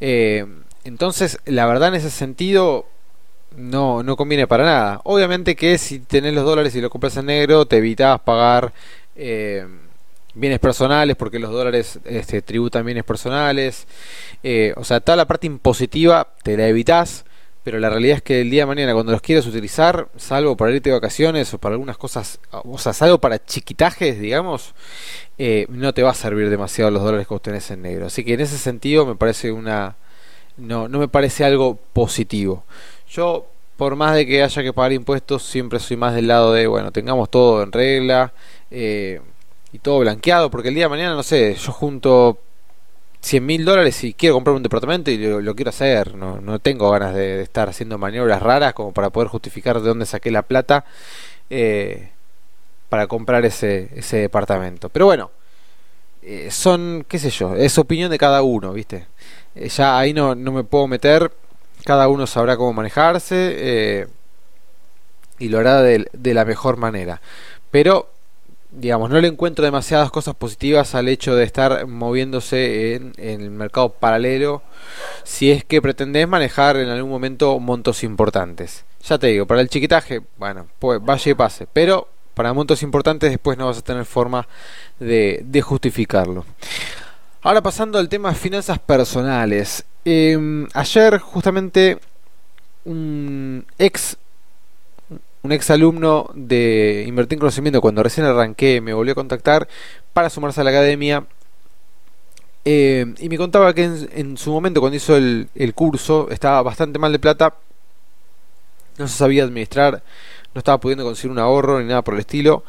Eh, 0.00 0.44
entonces, 0.84 1.38
la 1.44 1.66
verdad 1.66 1.88
en 1.90 1.94
ese 1.94 2.10
sentido 2.10 2.86
no, 3.56 4.02
no 4.02 4.16
conviene 4.16 4.48
para 4.48 4.64
nada. 4.64 5.00
Obviamente 5.04 5.54
que 5.54 5.78
si 5.78 6.00
tenés 6.00 6.34
los 6.34 6.44
dólares 6.44 6.74
y 6.74 6.80
lo 6.80 6.90
compras 6.90 7.16
en 7.16 7.26
negro, 7.26 7.66
te 7.66 7.76
evitas 7.78 8.20
pagar 8.22 8.72
eh, 9.14 9.66
bienes 10.34 10.58
personales, 10.58 11.16
porque 11.16 11.38
los 11.38 11.50
dólares 11.50 12.00
este, 12.04 12.42
tributan 12.42 12.84
bienes 12.84 13.04
personales. 13.04 13.86
Eh, 14.42 14.72
o 14.76 14.84
sea, 14.84 15.00
toda 15.00 15.16
la 15.16 15.26
parte 15.26 15.46
impositiva 15.46 16.34
te 16.42 16.56
la 16.56 16.68
evitas, 16.68 17.24
pero 17.62 17.78
la 17.78 17.90
realidad 17.90 18.16
es 18.16 18.22
que 18.22 18.40
el 18.40 18.50
día 18.50 18.62
de 18.62 18.66
mañana 18.66 18.94
cuando 18.94 19.12
los 19.12 19.20
quieras 19.20 19.46
utilizar, 19.46 20.08
salvo 20.16 20.56
para 20.56 20.72
irte 20.72 20.90
de 20.90 20.94
vacaciones 20.94 21.52
o 21.52 21.58
para 21.58 21.74
algunas 21.74 21.98
cosas, 21.98 22.40
o 22.50 22.78
sea, 22.78 22.92
salvo 22.92 23.18
para 23.18 23.44
chiquitajes, 23.44 24.18
digamos, 24.18 24.74
eh, 25.38 25.66
no 25.68 25.92
te 25.92 26.02
va 26.02 26.10
a 26.10 26.14
servir 26.14 26.48
demasiado 26.48 26.90
los 26.90 27.02
dólares 27.02 27.26
que 27.26 27.34
vos 27.34 27.42
tenés 27.42 27.70
en 27.70 27.82
negro. 27.82 28.06
Así 28.06 28.24
que 28.24 28.34
en 28.34 28.40
ese 28.40 28.58
sentido 28.58 29.06
me 29.06 29.16
parece 29.16 29.52
una... 29.52 29.96
No, 30.56 30.88
no 30.88 30.98
me 30.98 31.08
parece 31.08 31.44
algo 31.44 31.78
positivo. 31.92 32.64
Yo, 33.08 33.46
por 33.76 33.96
más 33.96 34.14
de 34.14 34.26
que 34.26 34.42
haya 34.42 34.62
que 34.62 34.72
pagar 34.74 34.92
impuestos, 34.92 35.42
siempre 35.42 35.78
soy 35.78 35.96
más 35.96 36.14
del 36.14 36.28
lado 36.28 36.52
de, 36.52 36.66
bueno, 36.66 36.92
tengamos 36.92 37.30
todo 37.30 37.62
en 37.62 37.72
regla 37.72 38.34
eh, 38.70 39.20
y 39.72 39.78
todo 39.78 40.00
blanqueado, 40.00 40.50
porque 40.50 40.68
el 40.68 40.74
día 40.74 40.84
de 40.84 40.90
mañana, 40.90 41.14
no 41.14 41.22
sé, 41.22 41.54
yo 41.54 41.72
junto 41.72 42.38
100 43.20 43.44
mil 43.44 43.64
dólares 43.64 44.02
y 44.04 44.14
quiero 44.14 44.34
comprar 44.34 44.56
un 44.56 44.62
departamento 44.62 45.10
y 45.10 45.18
lo, 45.18 45.54
quiero 45.54 45.70
hacer. 45.70 46.14
No, 46.14 46.40
no 46.40 46.58
tengo 46.58 46.90
ganas 46.90 47.14
de, 47.14 47.42
estar 47.42 47.68
haciendo 47.68 47.98
maniobras 47.98 48.42
raras 48.42 48.72
como 48.74 48.92
para 48.92 49.10
poder 49.10 49.28
justificar 49.28 49.80
de 49.80 49.88
dónde 49.88 50.06
saqué 50.06 50.30
la 50.30 50.42
plata 50.42 50.84
eh, 51.50 52.10
para 52.88 53.06
comprar 53.06 53.44
ese, 53.44 53.90
ese 53.94 54.18
departamento. 54.18 54.88
Pero 54.88 55.06
bueno, 55.06 55.30
eh, 56.22 56.50
son, 56.50 57.04
qué 57.08 57.18
sé 57.18 57.30
yo, 57.30 57.54
es 57.54 57.78
opinión 57.78 58.10
de 58.10 58.18
cada 58.18 58.42
uno, 58.42 58.72
¿viste? 58.72 59.06
Eh, 59.54 59.68
ya 59.68 59.98
ahí 59.98 60.12
no, 60.14 60.34
no 60.34 60.52
me 60.52 60.64
puedo 60.64 60.86
meter, 60.86 61.32
cada 61.84 62.08
uno 62.08 62.26
sabrá 62.26 62.56
cómo 62.56 62.72
manejarse 62.72 64.06
y 65.38 65.48
lo 65.48 65.58
hará 65.58 65.82
de, 65.82 66.08
de 66.12 66.34
la 66.34 66.44
mejor 66.44 66.76
manera. 66.76 67.20
Pero 67.70 68.10
digamos, 68.72 69.10
no 69.10 69.20
le 69.20 69.28
encuentro 69.28 69.64
demasiadas 69.64 70.10
cosas 70.10 70.34
positivas 70.34 70.94
al 70.94 71.08
hecho 71.08 71.34
de 71.34 71.44
estar 71.44 71.86
moviéndose 71.86 72.94
en, 72.94 73.12
el 73.16 73.50
mercado 73.50 73.90
paralelo 73.90 74.62
si 75.24 75.50
es 75.50 75.64
que 75.64 75.82
pretendés 75.82 76.28
manejar 76.28 76.76
en 76.76 76.88
algún 76.88 77.10
momento 77.10 77.58
montos 77.58 78.04
importantes. 78.04 78.84
Ya 79.04 79.18
te 79.18 79.28
digo, 79.28 79.46
para 79.46 79.60
el 79.60 79.68
chiquitaje, 79.68 80.22
bueno, 80.36 80.66
pues 80.78 81.00
vaya 81.02 81.30
y 81.30 81.34
pase, 81.34 81.66
pero 81.72 82.08
para 82.34 82.52
montos 82.52 82.82
importantes 82.82 83.30
después 83.30 83.58
no 83.58 83.66
vas 83.66 83.78
a 83.78 83.82
tener 83.82 84.04
forma 84.04 84.46
de, 84.98 85.62
justificarlo. 85.62 86.44
Ahora 87.42 87.62
pasando 87.62 87.98
al 87.98 88.08
tema 88.08 88.30
de 88.30 88.34
finanzas 88.34 88.78
personales. 88.78 89.84
Em, 90.04 90.68
ayer 90.74 91.18
justamente 91.18 91.98
un 92.84 93.66
ex 93.78 94.16
un 95.42 95.52
ex 95.52 95.70
alumno 95.70 96.30
de 96.34 97.04
Invertir 97.06 97.36
en 97.36 97.40
Conocimiento, 97.40 97.80
cuando 97.80 98.02
recién 98.02 98.26
arranqué, 98.26 98.80
me 98.80 98.92
volvió 98.92 99.12
a 99.12 99.14
contactar 99.14 99.68
para 100.12 100.30
sumarse 100.30 100.60
a 100.60 100.64
la 100.64 100.70
academia. 100.70 101.24
Eh, 102.64 103.14
y 103.18 103.28
me 103.30 103.38
contaba 103.38 103.72
que 103.72 103.84
en, 103.84 104.36
su 104.36 104.52
momento, 104.52 104.80
cuando 104.80 104.96
hizo 104.96 105.16
el, 105.16 105.48
curso, 105.74 106.28
estaba 106.30 106.62
bastante 106.62 106.98
mal 106.98 107.12
de 107.12 107.18
plata, 107.18 107.54
no 108.98 109.08
se 109.08 109.16
sabía 109.16 109.44
administrar, 109.44 110.02
no 110.54 110.58
estaba 110.58 110.78
pudiendo 110.78 111.04
conseguir 111.04 111.30
un 111.30 111.38
ahorro 111.38 111.80
ni 111.80 111.86
nada 111.86 112.02
por 112.02 112.14
el 112.14 112.20
estilo. 112.20 112.64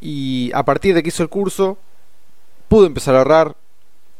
Y 0.00 0.50
a 0.52 0.64
partir 0.64 0.94
de 0.94 1.02
que 1.02 1.10
hizo 1.10 1.22
el 1.22 1.28
curso, 1.28 1.78
pudo 2.68 2.86
empezar 2.86 3.14
a 3.14 3.18
ahorrar, 3.18 3.56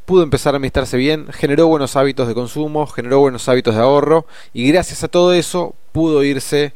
pudo 0.05 0.23
empezar 0.23 0.55
a 0.55 0.59
administrarse 0.59 0.97
bien, 0.97 1.27
generó 1.33 1.67
buenos 1.67 1.97
hábitos 1.97 2.29
de 2.29 2.35
consumo, 2.35 2.87
generó 2.87 3.19
buenos 3.19 3.49
hábitos 3.49 3.75
de 3.75 3.81
ahorro 3.81 4.27
y 4.55 4.69
gracias 4.69 5.03
a 5.03 5.09
todo 5.09 5.33
eso 5.33 5.75
pudo 5.91 6.23
irse 6.23 6.73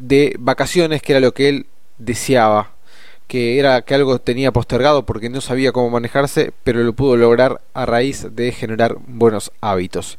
de 0.00 0.34
vacaciones, 0.38 1.02
que 1.02 1.12
era 1.12 1.20
lo 1.20 1.32
que 1.32 1.48
él 1.48 1.66
deseaba, 1.98 2.72
que 3.30 3.60
era 3.60 3.82
que 3.82 3.94
algo 3.94 4.18
tenía 4.18 4.50
postergado 4.50 5.06
porque 5.06 5.28
no 5.28 5.40
sabía 5.40 5.70
cómo 5.70 5.88
manejarse, 5.88 6.52
pero 6.64 6.82
lo 6.82 6.92
pudo 6.94 7.16
lograr 7.16 7.60
a 7.74 7.86
raíz 7.86 8.26
de 8.32 8.50
generar 8.50 8.96
buenos 9.06 9.52
hábitos. 9.60 10.18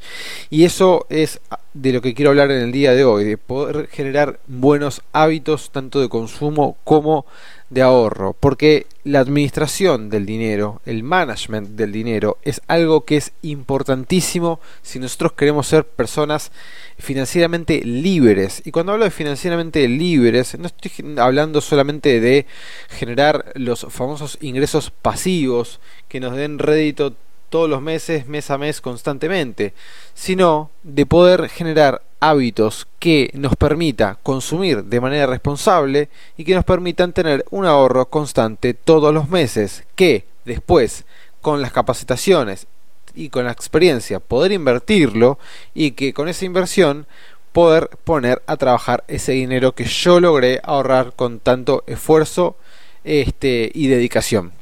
Y 0.50 0.64
eso 0.64 1.08
es 1.10 1.42
de 1.74 1.92
lo 1.92 2.02
que 2.02 2.14
quiero 2.14 2.32
hablar 2.32 2.52
en 2.52 2.62
el 2.62 2.72
día 2.72 2.94
de 2.94 3.04
hoy, 3.04 3.26
de 3.26 3.38
poder 3.38 3.88
generar 3.88 4.40
buenos 4.48 5.02
hábitos 5.12 5.72
tanto 5.72 6.00
de 6.00 6.08
consumo 6.08 6.78
como 6.86 7.26
de 7.72 7.82
ahorro, 7.82 8.36
porque 8.38 8.86
la 9.06 9.22
administración 9.22 10.10
del 10.10 10.26
dinero, 10.26 10.82
el 10.86 11.04
management 11.04 11.70
del 11.70 11.94
dinero, 11.94 12.38
es 12.44 12.62
algo 12.68 13.06
que 13.06 13.16
es 13.16 13.32
importantísimo 13.42 14.60
si 14.82 15.00
nosotros 15.00 15.32
queremos 15.34 15.68
ser 15.68 15.86
personas 15.86 16.52
financieramente 17.00 17.82
libres. 17.84 18.62
Y 18.66 18.72
cuando 18.72 18.92
hablo 18.92 19.06
de 19.06 19.12
financieramente 19.12 19.88
libres, 19.88 20.60
no 20.60 20.68
estoy 20.68 20.92
hablando 21.18 21.62
solamente 21.62 22.20
de 22.20 22.46
generar 22.90 23.54
los 23.56 23.88
famosos 23.90 24.38
ingresos 24.42 24.92
pasivos 24.92 25.80
que 26.10 26.20
nos 26.20 26.36
den 26.36 26.60
rédito 26.60 27.16
todos 27.52 27.70
los 27.70 27.82
meses, 27.82 28.28
mes 28.28 28.50
a 28.50 28.58
mes, 28.58 28.82
constantemente, 28.82 29.74
sino 30.16 30.72
de 30.82 31.06
poder 31.06 31.50
generar 31.50 32.02
hábitos 32.22 32.88
que 32.98 33.30
nos 33.34 33.56
permita 33.58 34.18
consumir 34.24 34.86
de 34.86 35.02
manera 35.02 35.28
responsable 35.28 36.10
y 36.38 36.46
que 36.46 36.56
nos 36.56 36.64
permitan 36.64 37.14
tener 37.14 37.46
un 37.52 37.66
ahorro 37.66 38.06
constante 38.06 38.74
todos 38.74 39.14
los 39.14 39.30
meses, 39.30 39.84
que 39.96 40.26
después 40.46 41.04
con 41.42 41.62
las 41.62 41.74
capacitaciones 41.74 42.68
y 43.14 43.30
con 43.30 43.44
la 43.46 43.52
experiencia 43.52 44.22
poder 44.22 44.54
invertirlo 44.54 45.38
y 45.74 45.92
que 45.92 46.14
con 46.14 46.30
esa 46.30 46.46
inversión 46.46 47.06
poder 47.52 47.90
poner 48.06 48.42
a 48.48 48.56
trabajar 48.56 49.04
ese 49.10 49.34
dinero 49.34 49.74
que 49.74 49.84
yo 49.84 50.22
logré 50.22 50.62
ahorrar 50.64 51.14
con 51.14 51.40
tanto 51.40 51.84
esfuerzo 51.86 52.56
este, 53.04 53.70
y 53.74 53.88
dedicación. 53.88 54.61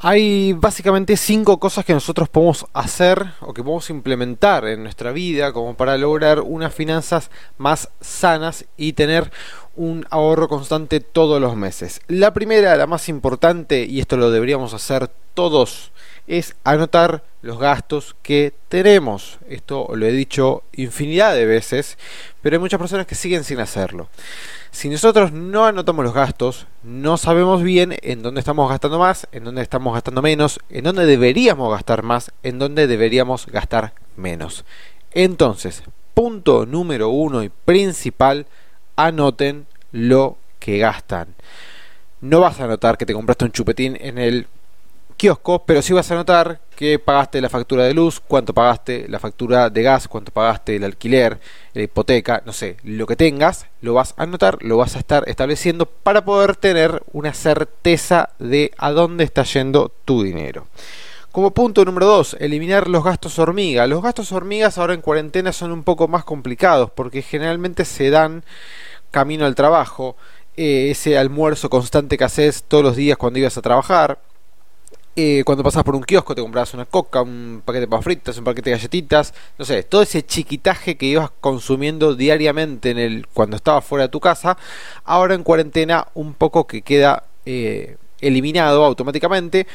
Hay 0.00 0.52
básicamente 0.52 1.16
cinco 1.16 1.58
cosas 1.58 1.84
que 1.84 1.92
nosotros 1.92 2.28
podemos 2.28 2.66
hacer 2.72 3.32
o 3.40 3.52
que 3.52 3.64
podemos 3.64 3.90
implementar 3.90 4.64
en 4.68 4.84
nuestra 4.84 5.10
vida 5.10 5.52
como 5.52 5.74
para 5.74 5.98
lograr 5.98 6.40
unas 6.40 6.72
finanzas 6.72 7.32
más 7.56 7.88
sanas 8.00 8.64
y 8.76 8.92
tener 8.92 9.32
un 9.74 10.06
ahorro 10.10 10.48
constante 10.48 11.00
todos 11.00 11.40
los 11.40 11.56
meses. 11.56 12.00
La 12.06 12.32
primera, 12.32 12.76
la 12.76 12.86
más 12.86 13.08
importante, 13.08 13.86
y 13.86 13.98
esto 13.98 14.16
lo 14.16 14.30
deberíamos 14.30 14.72
hacer 14.72 15.10
todos, 15.34 15.90
es 16.28 16.54
anotar 16.62 17.24
los 17.42 17.58
gastos 17.58 18.14
que 18.22 18.52
tenemos. 18.68 19.38
Esto 19.48 19.88
lo 19.94 20.06
he 20.06 20.12
dicho 20.12 20.62
infinidad 20.72 21.34
de 21.34 21.46
veces, 21.46 21.98
pero 22.42 22.56
hay 22.56 22.60
muchas 22.60 22.78
personas 22.78 23.06
que 23.06 23.14
siguen 23.14 23.44
sin 23.44 23.58
hacerlo. 23.58 24.08
Si 24.70 24.88
nosotros 24.88 25.32
no 25.32 25.66
anotamos 25.66 26.04
los 26.04 26.14
gastos, 26.14 26.66
no 26.82 27.16
sabemos 27.16 27.62
bien 27.62 27.96
en 28.02 28.22
dónde 28.22 28.40
estamos 28.40 28.68
gastando 28.68 28.98
más, 28.98 29.26
en 29.32 29.44
dónde 29.44 29.62
estamos 29.62 29.94
gastando 29.94 30.22
menos, 30.22 30.60
en 30.68 30.84
dónde 30.84 31.06
deberíamos 31.06 31.72
gastar 31.72 32.02
más, 32.02 32.32
en 32.42 32.58
dónde 32.58 32.86
deberíamos 32.86 33.46
gastar 33.46 33.94
menos. 34.16 34.64
Entonces, 35.12 35.82
punto 36.12 36.66
número 36.66 37.08
uno 37.08 37.42
y 37.42 37.48
principal, 37.48 38.46
anoten 38.96 39.66
lo 39.90 40.36
que 40.58 40.78
gastan. 40.78 41.34
No 42.20 42.40
vas 42.40 42.60
a 42.60 42.64
anotar 42.64 42.98
que 42.98 43.06
te 43.06 43.14
compraste 43.14 43.46
un 43.46 43.52
chupetín 43.52 43.96
en 44.00 44.18
el 44.18 44.48
kiosco, 45.18 45.64
pero 45.66 45.82
sí 45.82 45.92
vas 45.92 46.10
a 46.10 46.14
notar 46.14 46.60
que 46.76 46.98
pagaste 47.00 47.40
la 47.40 47.48
factura 47.48 47.84
de 47.84 47.92
luz, 47.92 48.20
cuánto 48.20 48.54
pagaste 48.54 49.06
la 49.08 49.18
factura 49.18 49.68
de 49.68 49.82
gas, 49.82 50.06
cuánto 50.06 50.32
pagaste 50.32 50.76
el 50.76 50.84
alquiler, 50.84 51.40
la 51.74 51.82
hipoteca, 51.82 52.42
no 52.46 52.52
sé, 52.52 52.76
lo 52.84 53.04
que 53.04 53.16
tengas, 53.16 53.66
lo 53.82 53.94
vas 53.94 54.14
a 54.16 54.22
anotar, 54.22 54.62
lo 54.62 54.76
vas 54.76 54.94
a 54.94 55.00
estar 55.00 55.28
estableciendo 55.28 55.86
para 55.86 56.24
poder 56.24 56.54
tener 56.54 57.02
una 57.12 57.34
certeza 57.34 58.30
de 58.38 58.70
a 58.78 58.92
dónde 58.92 59.24
está 59.24 59.42
yendo 59.42 59.92
tu 60.04 60.22
dinero. 60.22 60.68
Como 61.32 61.50
punto 61.50 61.84
número 61.84 62.06
2, 62.06 62.36
eliminar 62.40 62.88
los 62.88 63.04
gastos 63.04 63.38
hormiga. 63.38 63.86
Los 63.86 64.02
gastos 64.02 64.32
hormigas 64.32 64.78
ahora 64.78 64.94
en 64.94 65.02
cuarentena 65.02 65.52
son 65.52 65.72
un 65.72 65.82
poco 65.82 66.08
más 66.08 66.24
complicados 66.24 66.90
porque 66.90 67.22
generalmente 67.22 67.84
se 67.84 68.10
dan 68.10 68.44
camino 69.10 69.46
al 69.46 69.54
trabajo, 69.54 70.16
eh, 70.56 70.90
ese 70.90 71.18
almuerzo 71.18 71.70
constante 71.70 72.16
que 72.16 72.24
haces 72.24 72.64
todos 72.66 72.82
los 72.82 72.96
días 72.96 73.18
cuando 73.18 73.38
ibas 73.38 73.58
a 73.58 73.62
trabajar, 73.62 74.20
eh, 75.20 75.42
cuando 75.44 75.64
pasas 75.64 75.82
por 75.82 75.96
un 75.96 76.04
kiosco 76.04 76.32
te 76.32 76.42
comprabas 76.42 76.74
una 76.74 76.84
coca, 76.84 77.22
un 77.22 77.60
paquete 77.64 77.80
de 77.80 77.88
papas 77.88 78.04
fritas, 78.04 78.38
un 78.38 78.44
paquete 78.44 78.70
de 78.70 78.76
galletitas, 78.76 79.34
no 79.58 79.64
sé, 79.64 79.82
todo 79.82 80.00
ese 80.00 80.24
chiquitaje 80.24 80.96
que 80.96 81.06
ibas 81.06 81.32
consumiendo 81.40 82.14
diariamente 82.14 82.90
en 82.90 82.98
el 82.98 83.26
cuando 83.26 83.56
estabas 83.56 83.84
fuera 83.84 84.04
de 84.04 84.10
tu 84.10 84.20
casa, 84.20 84.56
ahora 85.02 85.34
en 85.34 85.42
cuarentena 85.42 86.06
un 86.14 86.34
poco 86.34 86.68
que 86.68 86.82
queda 86.82 87.24
eh, 87.46 87.96
eliminado 88.20 88.84
automáticamente 88.84 89.66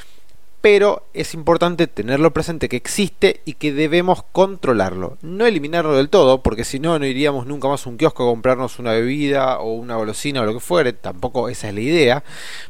pero 0.64 1.06
es 1.14 1.34
importante 1.34 1.88
tenerlo 1.88 2.32
presente 2.32 2.70
que 2.70 2.78
existe 2.78 3.42
y 3.44 3.56
que 3.56 3.74
debemos 3.74 4.24
controlarlo. 4.32 5.18
No 5.22 5.46
eliminarlo 5.46 5.98
del 5.98 6.08
todo, 6.08 6.42
porque 6.42 6.64
si 6.64 6.80
no, 6.80 6.98
no 6.98 7.06
iríamos 7.06 7.46
nunca 7.46 7.68
más 7.68 7.86
a 7.86 7.90
un 7.90 7.98
kiosco 7.98 8.24
a 8.24 8.28
comprarnos 8.28 8.80
una 8.80 8.94
bebida 8.94 9.60
o 9.60 9.74
una 9.74 9.98
golosina 9.98 10.40
o 10.40 10.46
lo 10.46 10.54
que 10.54 10.62
fuere, 10.62 10.94
tampoco 10.94 11.50
esa 11.50 11.68
es 11.68 11.74
la 11.74 11.82
idea, 11.82 12.24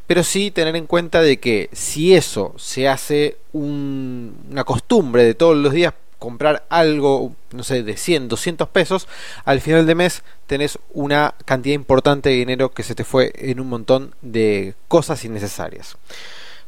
pero 0.07 0.23
sí 0.23 0.49
tener 0.49 0.75
en 0.75 0.87
cuenta 0.87 1.21
de 1.21 1.39
que 1.39 1.69
si 1.71 2.15
eso 2.15 2.55
se 2.57 2.89
hace 2.89 3.37
una 3.51 4.63
costumbre 4.63 5.23
de 5.23 5.35
todos 5.35 5.55
los 5.55 5.71
días 5.71 5.93
comprar 6.17 6.65
algo, 6.69 7.35
no 7.51 7.61
sé, 7.61 7.83
de 7.83 7.95
100, 7.95 8.27
200 8.27 8.69
pesos, 8.69 9.07
al 9.45 9.61
final 9.61 9.85
de 9.85 9.93
mes 9.93 10.23
tenés 10.47 10.79
una 10.93 11.35
cantidad 11.45 11.75
importante 11.75 12.29
de 12.29 12.35
dinero 12.37 12.71
que 12.71 12.81
se 12.81 12.95
te 12.95 13.03
fue 13.03 13.31
en 13.35 13.59
un 13.59 13.69
montón 13.69 14.15
de 14.23 14.73
cosas 14.87 15.23
innecesarias. 15.25 15.95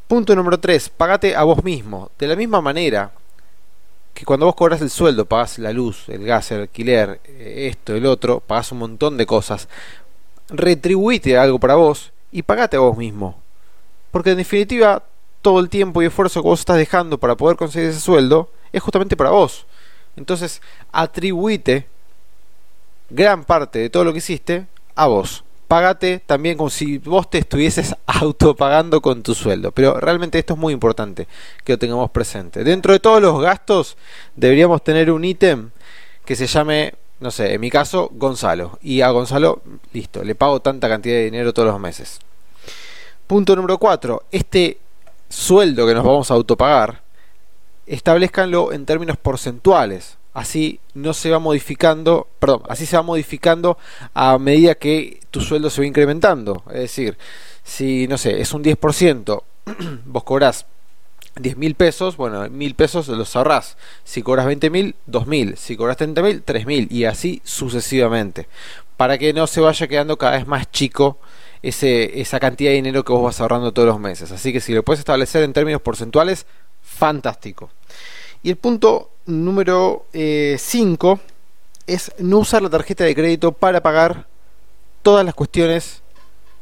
Punto 0.07 0.35
número 0.35 0.59
3. 0.59 0.89
Pagate 0.89 1.35
a 1.35 1.43
vos 1.43 1.63
mismo. 1.63 2.11
De 2.19 2.27
la 2.27 2.35
misma 2.35 2.61
manera 2.61 3.11
que 4.13 4.23
cuando 4.23 4.45
vos 4.45 4.55
cobras 4.55 4.81
el 4.81 4.91
sueldo, 4.91 5.25
pagás 5.25 5.57
la 5.57 5.73
luz, 5.73 6.07
el 6.09 6.25
gas, 6.25 6.51
el 6.51 6.61
alquiler, 6.61 7.19
eh, 7.25 7.67
esto, 7.71 7.95
el 7.95 8.05
otro, 8.05 8.39
pagás 8.39 8.71
un 8.71 8.77
montón 8.79 9.17
de 9.17 9.25
cosas, 9.25 9.67
retribuite 10.47 11.37
algo 11.37 11.59
para 11.59 11.75
vos 11.75 12.13
y 12.31 12.43
pagate 12.43 12.77
a 12.77 12.81
vos 12.81 12.97
mismo. 12.97 13.41
Porque 14.11 14.31
en 14.31 14.37
definitiva, 14.37 15.03
todo 15.41 15.59
el 15.59 15.69
tiempo 15.69 16.01
y 16.01 16.05
esfuerzo 16.05 16.41
que 16.41 16.49
vos 16.49 16.59
estás 16.59 16.77
dejando 16.77 17.17
para 17.17 17.35
poder 17.35 17.57
conseguir 17.57 17.89
ese 17.89 17.99
sueldo 17.99 18.51
es 18.71 18.83
justamente 18.83 19.17
para 19.17 19.31
vos. 19.31 19.65
Entonces, 20.15 20.61
atribuite 20.91 21.87
gran 23.09 23.43
parte 23.43 23.79
de 23.79 23.89
todo 23.89 24.03
lo 24.03 24.11
que 24.11 24.19
hiciste 24.19 24.67
a 24.93 25.07
vos. 25.07 25.44
Págate 25.67 26.19
también 26.19 26.57
como 26.57 26.69
si 26.69 26.97
vos 26.99 27.29
te 27.29 27.39
estuvieses 27.39 27.95
autopagando 28.05 29.01
con 29.01 29.23
tu 29.23 29.33
sueldo. 29.33 29.71
Pero 29.71 29.99
realmente 29.99 30.39
esto 30.39 30.53
es 30.53 30.59
muy 30.59 30.73
importante 30.73 31.27
que 31.63 31.73
lo 31.73 31.79
tengamos 31.79 32.11
presente. 32.11 32.63
Dentro 32.63 32.93
de 32.93 32.99
todos 32.99 33.21
los 33.21 33.41
gastos 33.41 33.97
deberíamos 34.35 34.83
tener 34.83 35.11
un 35.11 35.25
ítem 35.25 35.71
que 36.25 36.35
se 36.35 36.47
llame, 36.47 36.93
no 37.19 37.31
sé, 37.31 37.53
en 37.53 37.61
mi 37.61 37.69
caso, 37.69 38.09
Gonzalo. 38.13 38.79
Y 38.81 39.01
a 39.01 39.09
Gonzalo, 39.09 39.61
listo, 39.93 40.23
le 40.23 40.35
pago 40.35 40.59
tanta 40.61 40.89
cantidad 40.89 41.15
de 41.15 41.25
dinero 41.25 41.53
todos 41.53 41.69
los 41.69 41.79
meses. 41.79 42.19
Punto 43.27 43.55
número 43.55 43.77
4. 43.77 44.23
Este 44.31 44.79
sueldo 45.29 45.87
que 45.87 45.93
nos 45.93 46.03
vamos 46.03 46.29
a 46.29 46.35
autopagar, 46.35 47.01
establezcanlo 47.85 48.71
en 48.71 48.85
términos 48.85 49.17
porcentuales 49.17 50.17
así 50.35 50.79
no 50.93 51.13
se 51.13 51.31
va 51.31 51.39
modificando, 51.39 52.27
perdón, 52.39 52.61
así 52.69 52.85
se 52.85 52.97
va 52.97 53.01
modificando 53.01 53.77
a 54.13 54.37
medida 54.37 54.75
que 54.75 55.21
tu 55.31 55.41
sueldo 55.41 55.69
se 55.69 55.81
va 55.81 55.87
incrementando. 55.87 56.61
Es 56.67 56.81
decir, 56.81 57.17
si 57.63 58.07
no 58.07 58.17
sé, 58.17 58.41
es 58.41 58.53
un 58.53 58.63
10%, 58.63 59.43
vos 60.05 60.23
cobrás 60.23 60.67
10 61.39 61.57
mil 61.57 61.75
pesos, 61.75 62.17
bueno, 62.17 62.49
mil 62.49 62.75
pesos 62.75 63.07
los 63.07 63.35
ahorrás. 63.35 63.77
Si 64.03 64.21
cobras 64.21 64.45
20 64.45 64.69
mil, 64.69 64.95
2 65.05 65.25
mil. 65.25 65.57
Si 65.57 65.75
cobras 65.77 65.97
30 65.97 66.21
mil, 66.21 66.43
3 66.43 66.65
mil. 66.65 66.87
Y 66.91 67.05
así 67.05 67.41
sucesivamente. 67.43 68.47
Para 68.97 69.17
que 69.17 69.33
no 69.33 69.47
se 69.47 69.61
vaya 69.61 69.87
quedando 69.87 70.17
cada 70.17 70.37
vez 70.37 70.47
más 70.47 70.69
chico 70.71 71.17
ese, 71.61 72.21
esa 72.21 72.39
cantidad 72.39 72.71
de 72.71 72.75
dinero 72.75 73.03
que 73.03 73.11
vos 73.11 73.23
vas 73.23 73.41
ahorrando 73.41 73.73
todos 73.73 73.87
los 73.87 73.99
meses. 73.99 74.31
Así 74.31 74.53
que 74.53 74.61
si 74.61 74.73
lo 74.73 74.83
puedes 74.83 74.99
establecer 74.99 75.43
en 75.43 75.53
términos 75.53 75.81
porcentuales, 75.81 76.45
fantástico. 76.81 77.69
Y 78.45 78.51
el 78.51 78.57
punto 78.57 79.09
número 79.25 80.05
5 80.13 80.13
eh, 80.13 81.19
es 81.87 82.11
no 82.19 82.37
usar 82.37 82.61
la 82.61 82.69
tarjeta 82.69 83.03
de 83.03 83.15
crédito 83.15 83.51
para 83.51 83.81
pagar 83.81 84.27
todas 85.01 85.25
las 85.25 85.33
cuestiones 85.33 86.03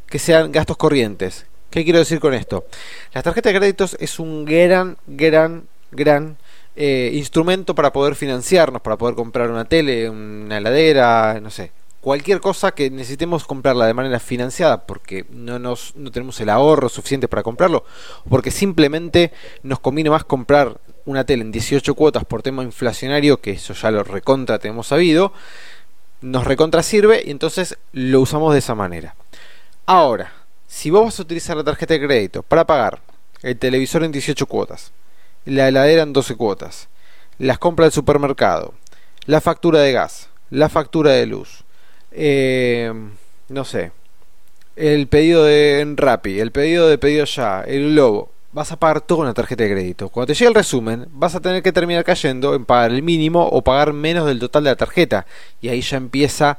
que 0.07 0.17
sean 0.17 0.53
gastos 0.53 0.77
corrientes. 0.77 1.45
¿Qué 1.69 1.83
quiero 1.83 1.99
decir 1.99 2.21
con 2.21 2.33
esto? 2.33 2.63
La 3.11 3.21
tarjeta 3.21 3.49
de 3.49 3.59
créditos 3.59 3.97
es 3.99 4.17
un 4.17 4.45
gran, 4.45 4.95
gran, 5.07 5.67
gran 5.91 6.37
eh, 6.77 7.11
instrumento 7.15 7.75
para 7.75 7.91
poder 7.91 8.15
financiarnos, 8.15 8.81
para 8.81 8.97
poder 8.97 9.15
comprar 9.15 9.51
una 9.51 9.65
tele, 9.65 10.09
una 10.09 10.59
heladera, 10.59 11.41
no 11.41 11.49
sé, 11.49 11.73
cualquier 11.99 12.39
cosa 12.39 12.71
que 12.71 12.89
necesitemos 12.91 13.43
comprarla 13.43 13.87
de 13.87 13.93
manera 13.93 14.21
financiada 14.21 14.85
porque 14.85 15.25
no, 15.31 15.59
nos, 15.59 15.97
no 15.97 16.11
tenemos 16.11 16.39
el 16.39 16.49
ahorro 16.49 16.87
suficiente 16.87 17.27
para 17.27 17.43
comprarlo, 17.43 17.83
porque 18.29 18.51
simplemente 18.51 19.33
nos 19.63 19.81
conviene 19.81 20.11
más 20.11 20.23
comprar 20.23 20.79
una 21.05 21.25
tele 21.25 21.43
en 21.43 21.51
18 21.51 21.95
cuotas 21.95 22.25
por 22.25 22.41
tema 22.41 22.63
inflacionario, 22.63 23.41
que 23.41 23.51
eso 23.51 23.73
ya 23.73 23.91
lo 23.91 24.03
recontra 24.03 24.59
tenemos 24.59 24.87
sabido, 24.87 25.33
nos 26.21 26.45
recontra 26.45 26.83
sirve 26.83 27.23
y 27.25 27.31
entonces 27.31 27.77
lo 27.91 28.21
usamos 28.21 28.53
de 28.53 28.59
esa 28.59 28.75
manera. 28.75 29.15
Ahora, 29.85 30.31
si 30.67 30.89
vos 30.89 31.05
vas 31.05 31.19
a 31.19 31.23
utilizar 31.23 31.57
la 31.57 31.63
tarjeta 31.63 31.93
de 31.93 32.05
crédito 32.05 32.43
para 32.43 32.65
pagar 32.65 33.01
el 33.41 33.57
televisor 33.57 34.03
en 34.03 34.11
18 34.11 34.45
cuotas, 34.45 34.91
la 35.45 35.67
heladera 35.67 36.03
en 36.03 36.13
12 36.13 36.35
cuotas, 36.35 36.87
las 37.37 37.59
compras 37.59 37.87
del 37.87 37.93
supermercado, 37.93 38.73
la 39.25 39.41
factura 39.41 39.79
de 39.79 39.91
gas, 39.91 40.29
la 40.49 40.69
factura 40.69 41.11
de 41.11 41.25
luz, 41.25 41.63
eh, 42.11 42.93
no 43.49 43.65
sé, 43.65 43.91
el 44.75 45.07
pedido 45.07 45.43
de 45.43 45.93
Rappi, 45.95 46.39
el 46.39 46.51
pedido 46.51 46.87
de 46.87 46.97
pedido 46.97 47.25
ya, 47.25 47.61
el 47.61 47.91
globo, 47.91 48.31
vas 48.53 48.71
a 48.71 48.77
pagar 48.77 49.01
todo 49.01 49.17
con 49.17 49.25
una 49.25 49.33
tarjeta 49.33 49.63
de 49.63 49.71
crédito. 49.71 50.09
Cuando 50.09 50.27
te 50.27 50.33
llegue 50.35 50.47
el 50.47 50.55
resumen, 50.55 51.07
vas 51.11 51.35
a 51.35 51.41
tener 51.41 51.63
que 51.63 51.71
terminar 51.71 52.03
cayendo 52.03 52.55
en 52.55 52.65
pagar 52.65 52.91
el 52.91 53.01
mínimo 53.01 53.45
o 53.47 53.61
pagar 53.63 53.93
menos 53.93 54.27
del 54.27 54.39
total 54.39 54.63
de 54.63 54.69
la 54.69 54.75
tarjeta. 54.75 55.25
Y 55.59 55.69
ahí 55.69 55.81
ya 55.81 55.97
empieza 55.97 56.57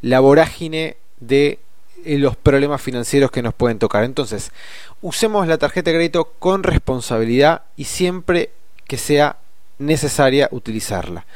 la 0.00 0.20
vorágine 0.20 0.96
de 1.20 1.58
eh, 2.04 2.18
los 2.18 2.36
problemas 2.36 2.80
financieros 2.80 3.30
que 3.30 3.42
nos 3.42 3.54
pueden 3.54 3.78
tocar. 3.78 4.04
Entonces, 4.04 4.52
usemos 5.00 5.46
la 5.46 5.58
tarjeta 5.58 5.90
de 5.90 5.96
crédito 5.96 6.32
con 6.38 6.62
responsabilidad 6.62 7.62
y 7.76 7.84
siempre 7.84 8.50
que 8.86 8.96
sea 8.96 9.36
necesaria 9.78 10.48
utilizarla. 10.52 11.26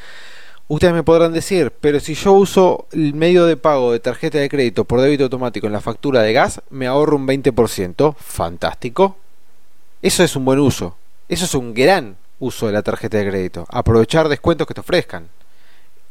Ustedes 0.68 0.94
me 0.94 1.04
podrán 1.04 1.32
decir, 1.32 1.72
pero 1.80 2.00
si 2.00 2.14
yo 2.14 2.32
uso 2.32 2.86
el 2.90 3.14
medio 3.14 3.46
de 3.46 3.56
pago 3.56 3.92
de 3.92 4.00
tarjeta 4.00 4.38
de 4.38 4.48
crédito 4.48 4.84
por 4.84 5.00
débito 5.00 5.24
automático 5.24 5.66
en 5.66 5.72
la 5.72 5.80
factura 5.80 6.22
de 6.22 6.32
gas, 6.32 6.60
me 6.70 6.86
ahorro 6.86 7.16
un 7.16 7.26
20%. 7.26 8.16
Fantástico. 8.16 9.16
Eso 10.06 10.22
es 10.22 10.36
un 10.36 10.44
buen 10.44 10.60
uso. 10.60 10.96
Eso 11.28 11.46
es 11.46 11.54
un 11.54 11.74
gran 11.74 12.16
uso 12.38 12.68
de 12.68 12.72
la 12.72 12.84
tarjeta 12.84 13.18
de 13.18 13.28
crédito. 13.28 13.66
Aprovechar 13.68 14.28
descuentos 14.28 14.64
que 14.64 14.72
te 14.72 14.78
ofrezcan. 14.78 15.28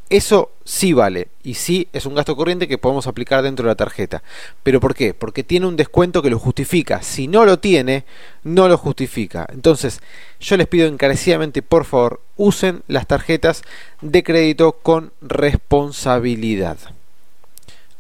Eso 0.10 0.52
sí 0.66 0.92
vale 0.92 1.30
y 1.44 1.54
sí 1.54 1.88
es 1.94 2.06
un 2.06 2.14
gasto 2.14 2.36
corriente 2.36 2.68
que 2.68 2.78
podemos 2.78 3.08
aplicar 3.08 3.42
dentro 3.42 3.64
de 3.64 3.70
la 3.70 3.76
tarjeta. 3.76 4.22
¿Pero 4.64 4.82
por 4.82 4.96
qué? 4.96 5.14
Porque 5.14 5.46
tiene 5.46 5.68
un 5.68 5.78
descuento 5.78 6.22
que 6.22 6.30
lo 6.30 6.40
justifica. 6.40 7.02
Si 7.04 7.30
no 7.30 7.46
lo 7.46 7.60
tiene, 7.60 8.04
no 8.44 8.68
lo 8.68 8.78
justifica. 8.78 9.48
Entonces, 9.50 10.02
yo 10.42 10.58
les 10.58 10.68
pido 10.68 10.88
encarecidamente, 10.88 11.62
por 11.62 11.86
favor, 11.86 12.20
usen 12.36 12.84
las 12.90 13.08
tarjetas 13.08 13.62
de 14.02 14.24
crédito 14.24 14.74
con 14.74 15.14
responsabilidad. 15.22 16.78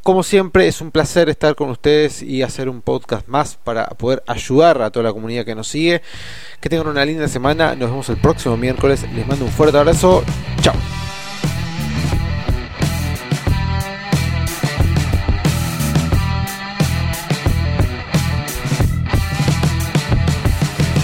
Como 0.05 0.21
siempre, 0.21 0.67
es 0.67 0.81
un 0.81 0.91
placer 0.91 1.29
estar 1.29 1.55
con 1.55 1.71
ustedes 1.71 2.21
y 2.21 2.43
hacer 2.43 2.69
un 2.69 2.83
podcast 2.83 3.27
más 3.27 3.55
para 3.55 3.87
poder 3.87 4.21
ayudar 4.27 4.79
a 4.83 4.91
toda 4.91 5.05
la 5.05 5.11
comunidad 5.11 5.45
que 5.45 5.55
nos 5.55 5.67
sigue. 5.67 6.03
Que 6.61 6.69
tengan 6.69 6.89
una 6.89 7.03
linda 7.03 7.27
semana. 7.27 7.73
Nos 7.73 7.89
vemos 7.89 8.07
el 8.09 8.17
próximo 8.17 8.55
miércoles. 8.55 9.03
Les 9.15 9.25
mando 9.25 9.45
un 9.45 9.51
fuerte 9.51 9.79
abrazo. 9.79 10.23
Chao. 10.61 10.75